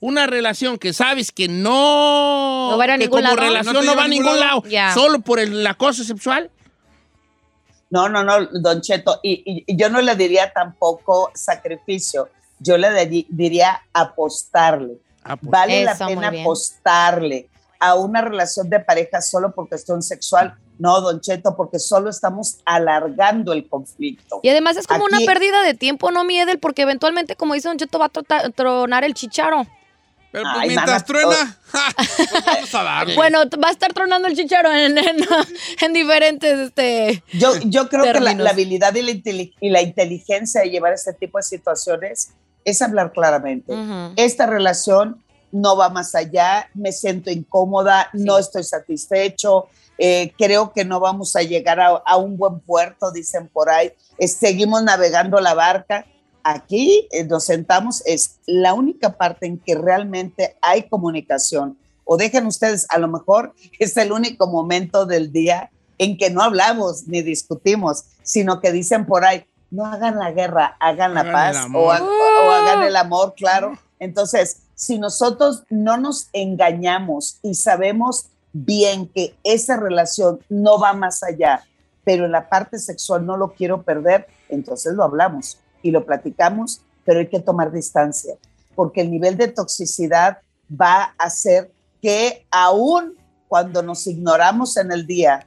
[0.00, 3.36] una relación que sabes que no, No va a ningún como lado.
[3.36, 4.62] relación ¿No va a ningún lado,
[4.94, 6.50] solo por el acoso sexual?
[7.88, 12.76] No, no, no, Don Cheto, y, y- y yo no le diría tampoco sacrificio, yo
[12.76, 14.98] le di- diría apostarle.
[15.22, 17.48] Ah, pues, Vale Eso, la pena apostarle
[17.78, 20.54] a una relación de pareja solo por cuestión sexual.
[20.78, 24.40] No, Don Cheto, porque solo estamos alargando el conflicto.
[24.42, 26.58] Y además es como Aquí- una pérdida de tiempo, ¿no, Miedel?
[26.58, 29.66] Porque eventualmente, como dice Don Cheto, va a trota- tronar el chicharo.
[30.32, 33.14] Pero pues Ay, mientras mana, truena, ja, pues vamos a darle.
[33.14, 35.26] Bueno, va a estar tronando el chicharo en, en-
[35.80, 37.22] en diferentes, este...
[37.32, 41.14] Yo, yo creo que la, habilidad y la, inteli- y la inteligencia de llevar este
[41.14, 42.32] tipo de situaciones
[42.66, 43.72] es hablar claramente.
[44.16, 45.22] Esta relación
[45.52, 49.68] no va más allá, me siento incómoda, no estoy satisfecho,
[49.98, 53.92] eh, creo que no vamos a llegar a, a un buen puerto, dicen por ahí,
[54.18, 56.04] Eh, seguimos navegando la barca.
[56.42, 61.76] Aquí eh, nos sentamos, es la única parte en que realmente hay comunicación.
[62.04, 66.42] O dejen ustedes, a lo mejor es el único momento del día en que no
[66.42, 71.32] hablamos ni discutimos, sino que dicen por ahí, no hagan la guerra, hagan la Hagan
[71.32, 73.72] paz o, ha- o hagan el amor, claro.
[73.98, 81.22] Entonces, si nosotros no nos engañamos y sabemos bien que esa relación no va más
[81.22, 81.64] allá,
[82.04, 86.80] pero en la parte sexual no lo quiero perder, entonces lo hablamos y lo platicamos,
[87.04, 88.34] pero hay que tomar distancia,
[88.74, 90.38] porque el nivel de toxicidad
[90.70, 93.14] va a hacer que aún
[93.48, 95.46] cuando nos ignoramos en el día,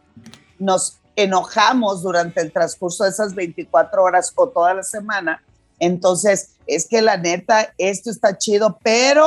[0.58, 5.44] nos enojamos durante el transcurso de esas 24 horas o toda la semana,
[5.80, 9.26] entonces es que la neta, esto está chido, pero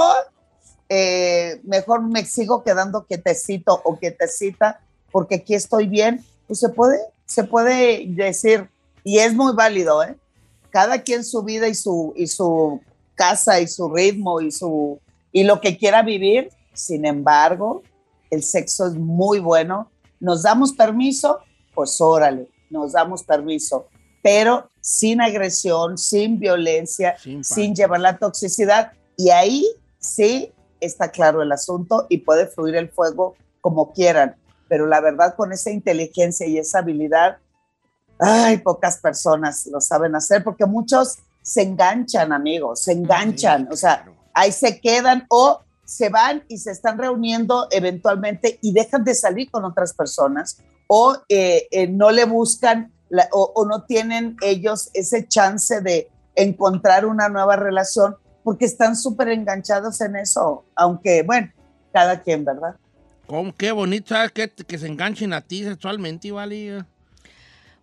[0.95, 4.79] eh, mejor me sigo quedando quietecito o quietecita
[5.11, 8.69] porque aquí estoy bien, pues se puede, se puede decir,
[9.03, 10.17] y es muy válido, ¿eh?
[10.69, 12.79] Cada quien su vida y su, y su
[13.15, 15.01] casa y su ritmo y, su,
[15.33, 17.83] y lo que quiera vivir, sin embargo,
[18.31, 19.91] el sexo es muy bueno.
[20.21, 21.39] ¿Nos damos permiso?
[21.75, 23.87] Pues órale, nos damos permiso,
[24.23, 28.93] pero sin agresión, sin violencia, Sin llevar la toxicidad.
[29.17, 29.67] Y ahí
[29.99, 30.53] sí
[30.87, 34.37] está claro el asunto y puede fluir el fuego como quieran.
[34.69, 37.39] Pero la verdad, con esa inteligencia y esa habilidad,
[38.19, 43.69] ay, pocas personas lo saben hacer porque muchos se enganchan, amigos, se enganchan.
[43.71, 44.05] o sea,
[44.35, 49.51] ahí se quedan o se van y se están reuniendo eventualmente y dejan de salir
[49.51, 54.91] con otras personas o eh, eh, no le buscan la- o, o no tienen ellos
[54.95, 61.51] ese chance de encontrar una nueva relación porque están súper enganchados en eso, aunque bueno,
[61.93, 62.75] cada quien, ¿verdad?
[63.27, 63.55] ¿Cómo?
[63.55, 64.33] Qué bonito, ¿sabes?
[64.33, 66.85] Que, que se enganchen a ti sexualmente, ¿vale?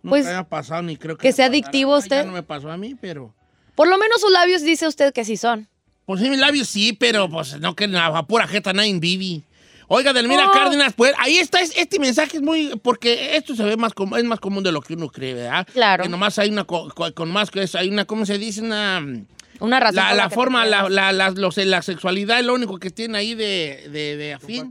[0.02, 1.22] No Pues, haya pasado ni creo que...
[1.28, 2.16] que sea adictivo Ay, usted.
[2.20, 3.34] Ya no me pasó a mí, pero...
[3.74, 5.66] Por lo menos sus labios dice usted que sí son.
[6.06, 9.44] Pues sí, mis labios sí, pero pues no que nada, pura jeta nadie vivi.
[9.88, 10.52] Oiga, Delmira Oh.
[10.52, 14.16] Cárdenas, pues ahí está, es- este mensaje es muy, porque esto se ve más como,
[14.16, 15.66] es más común de lo que uno cree, ¿verdad?
[15.72, 16.02] Claro.
[16.04, 18.60] Que nomás hay una, co- co- con más que eso, hay una, ¿cómo se dice?
[18.62, 19.02] Una,
[19.60, 19.96] Una razón.
[19.96, 23.34] la, la forma, la, la, la, los- la sexualidad es lo único que tiene ahí
[23.34, 24.68] de, de, de afín.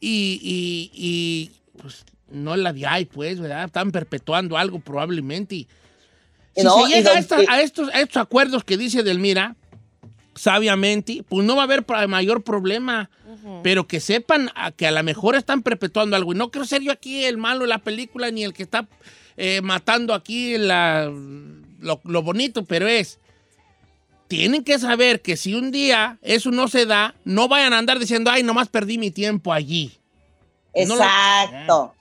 [0.00, 3.64] Y, y, y, pues no la de ahí, pues, ¿verdad?
[3.64, 5.54] Están perpetuando algo probablemente.
[5.54, 5.68] Y,
[6.56, 9.02] si No, se llega a, don- esta- y- a estos, a estos acuerdos que dice
[9.02, 9.54] Delmira,
[10.34, 13.10] sabiamente, pues no va a haber mayor problema.
[13.64, 16.32] Pero que sepan a- que a lo mejor están perpetuando algo.
[16.32, 18.86] Y no quiero ser yo aquí el malo de la película ni el que está
[19.36, 21.10] eh, matando aquí la,
[21.80, 23.18] lo, lo bonito, pero es.
[24.32, 27.98] Tienen que saber que si un día eso no se da, no vayan a andar
[27.98, 30.00] diciendo, ay, nomás perdí mi tiempo allí.
[30.72, 31.92] Exacto,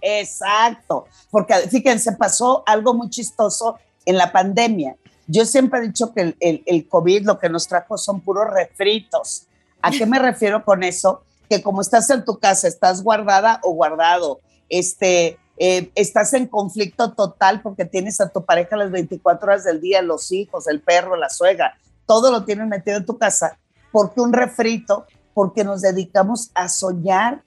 [0.00, 1.06] exacto.
[1.30, 4.96] Porque fíjense, pasó algo muy chistoso en la pandemia.
[5.28, 9.44] Yo siempre he dicho que el COVID lo que nos trajo son puros refritos.
[9.80, 11.22] ¿A qué me refiero con eso?
[11.48, 17.12] Que como estás en tu casa, estás guardada o guardado, este, eh, estás en conflicto
[17.12, 21.16] total porque tienes a tu pareja las 24 horas del día, los hijos, el perro,
[21.16, 23.58] la suegra, todo lo tienes metido en tu casa.
[23.92, 25.04] porque un refrito?
[25.34, 27.42] Porque nos dedicamos a soñar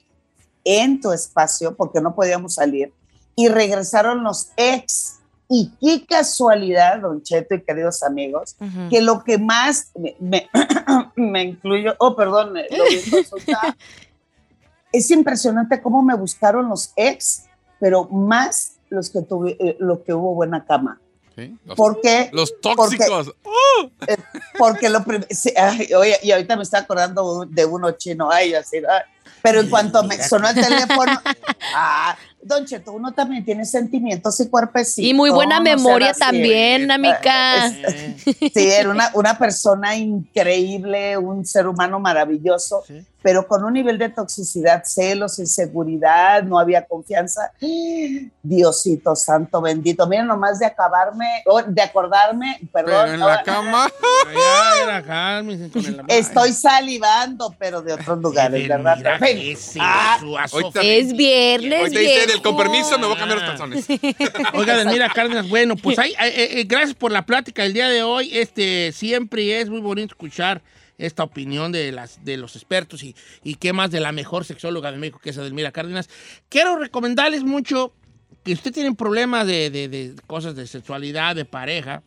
[0.62, 2.92] en tu espacio, porque no podíamos salir,
[3.34, 5.16] y regresaron los ex.
[5.48, 8.56] Y qué casualidad, Don Cheto y queridos amigos,
[8.90, 10.48] que lo que más me, me,
[11.16, 13.76] me incluyo, oh, perdón, lo mismo resulta-
[14.92, 17.44] es impresionante cómo me buscaron los ex,
[17.84, 20.98] pero más los que tuve, eh, lo que hubo buena cama.
[21.36, 22.30] Sí, Los, ¿Por qué?
[22.32, 23.34] los tóxicos.
[24.06, 24.16] Eh,
[24.56, 28.76] porque lo sí, ay, oye, y ahorita me está acordando de uno chino, ay, así,
[28.78, 29.02] ay.
[29.42, 31.20] pero en cuanto me sonó el teléfono,
[31.74, 35.10] ah, Don Cheto, uno también tiene sentimientos y cuerpecitos.
[35.10, 36.20] Y muy buena no memoria así.
[36.20, 37.66] también, amiga.
[37.66, 38.16] Eh,
[38.54, 43.04] Sí, era una, una persona increíble, un ser humano maravilloso, Sí.
[43.24, 47.50] Pero con un nivel de toxicidad, celos, inseguridad, no había confianza.
[48.42, 50.06] Diosito santo bendito.
[50.06, 53.88] Miren, nomás de acabarme, o de acordarme, Pero perdón, en la ahora- cama.
[55.74, 58.96] el- estoy salivando, pero de otros lugares, ¿verdad?
[58.98, 60.18] Mira, Pero, ¿qué es ah,
[60.82, 62.30] Es viernes, Ahorita dice, viejo.
[62.30, 63.86] del con permiso me voy a cambiar los calzones.
[64.52, 68.02] Oiga, Delmira Cárdenas, bueno, pues ahí, eh, eh, gracias por la plática del día de
[68.02, 68.36] hoy.
[68.36, 70.60] Este, siempre es muy bonito escuchar
[70.98, 74.92] esta opinión de, las, de los expertos y, y qué más de la mejor sexóloga
[74.92, 76.08] de México, que es Delmira Cárdenas.
[76.48, 77.92] Quiero recomendarles mucho
[78.44, 82.02] que usted tiene problemas de, de- cosas de sexualidad, de pareja.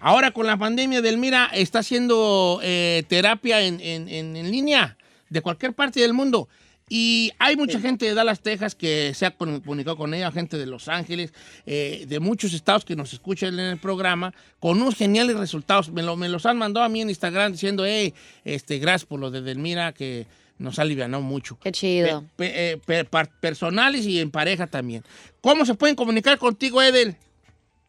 [0.00, 4.98] Ahora con la pandemia, Delmira está haciendo eh, terapia en- en- en línea
[5.30, 6.48] de cualquier parte del mundo.
[6.88, 10.66] Y hay mucha gente de Dallas, Texas, que se ha comunicado con ella, gente de
[10.66, 11.32] Los Ángeles,
[11.64, 15.90] eh, de muchos estados que nos escuchan en el programa, con unos geniales resultados.
[15.90, 18.12] Me, lo- me los han mandado a mí en Instagram diciendo, hey,
[18.44, 20.26] este, gracias por lo de Delmira, que
[20.58, 21.58] nos alivianó mucho.
[21.58, 22.22] Qué chido.
[22.36, 25.02] Pe- pe- eh, pe- personales y en pareja también.
[25.40, 27.16] ¿Cómo se pueden comunicar contigo, Edel?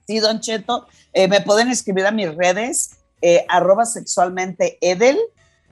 [0.08, 2.92] Sí, Don Cheto, eh, me pueden escribir a mis redes,
[3.22, 5.18] eh, arroba sexualmente Edel,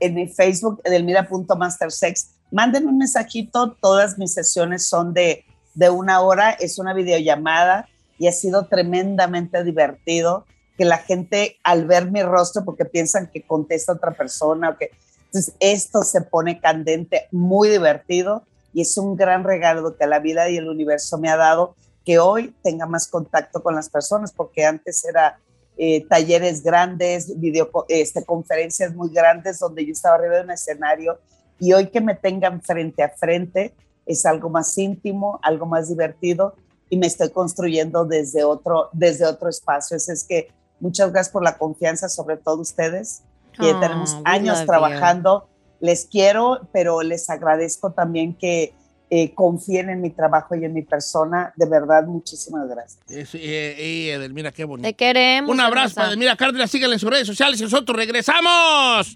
[0.01, 2.31] en mi Facebook, edelmira.mastersex.
[2.53, 5.43] Mándenme un mensajito, todas mis sesiones son de,
[5.73, 7.89] de una hora, es una videollamada
[8.19, 10.45] y ha sido tremendamente divertido
[10.77, 14.91] que la gente al ver mi rostro, porque piensan que contesta otra persona, que,
[15.25, 20.47] entonces esto se pone candente, muy divertido y es un gran regalo que la vida
[20.47, 21.75] y el universo me ha dado
[22.05, 25.39] que hoy tenga más contacto con las personas, porque antes era
[25.75, 31.17] eh, talleres grandes, video, este, conferencias muy grandes donde yo estaba arriba de un escenario
[31.63, 33.73] y hoy que me tengan frente a frente
[34.05, 36.55] es algo más íntimo, algo más divertido
[36.89, 39.95] y me estoy construyendo desde otro, desde otro espacio.
[39.95, 40.49] Así es que
[40.81, 45.47] muchas gracias por la confianza, sobre todo ustedes, que Oh, tenemos we años trabajando.
[45.79, 48.73] Les quiero, pero les agradezco también que
[49.09, 51.53] eh, confíen en mi trabajo y en mi persona.
[51.55, 52.99] De verdad, muchísimas gracias.
[53.07, 54.89] Es, eh, eh, Edelmira, qué bonito.
[54.89, 55.49] Te queremos.
[55.49, 56.69] Un abrazo para Edelmira Cárdenas.
[56.69, 59.15] Síganle en sus redes sociales y nosotros regresamos.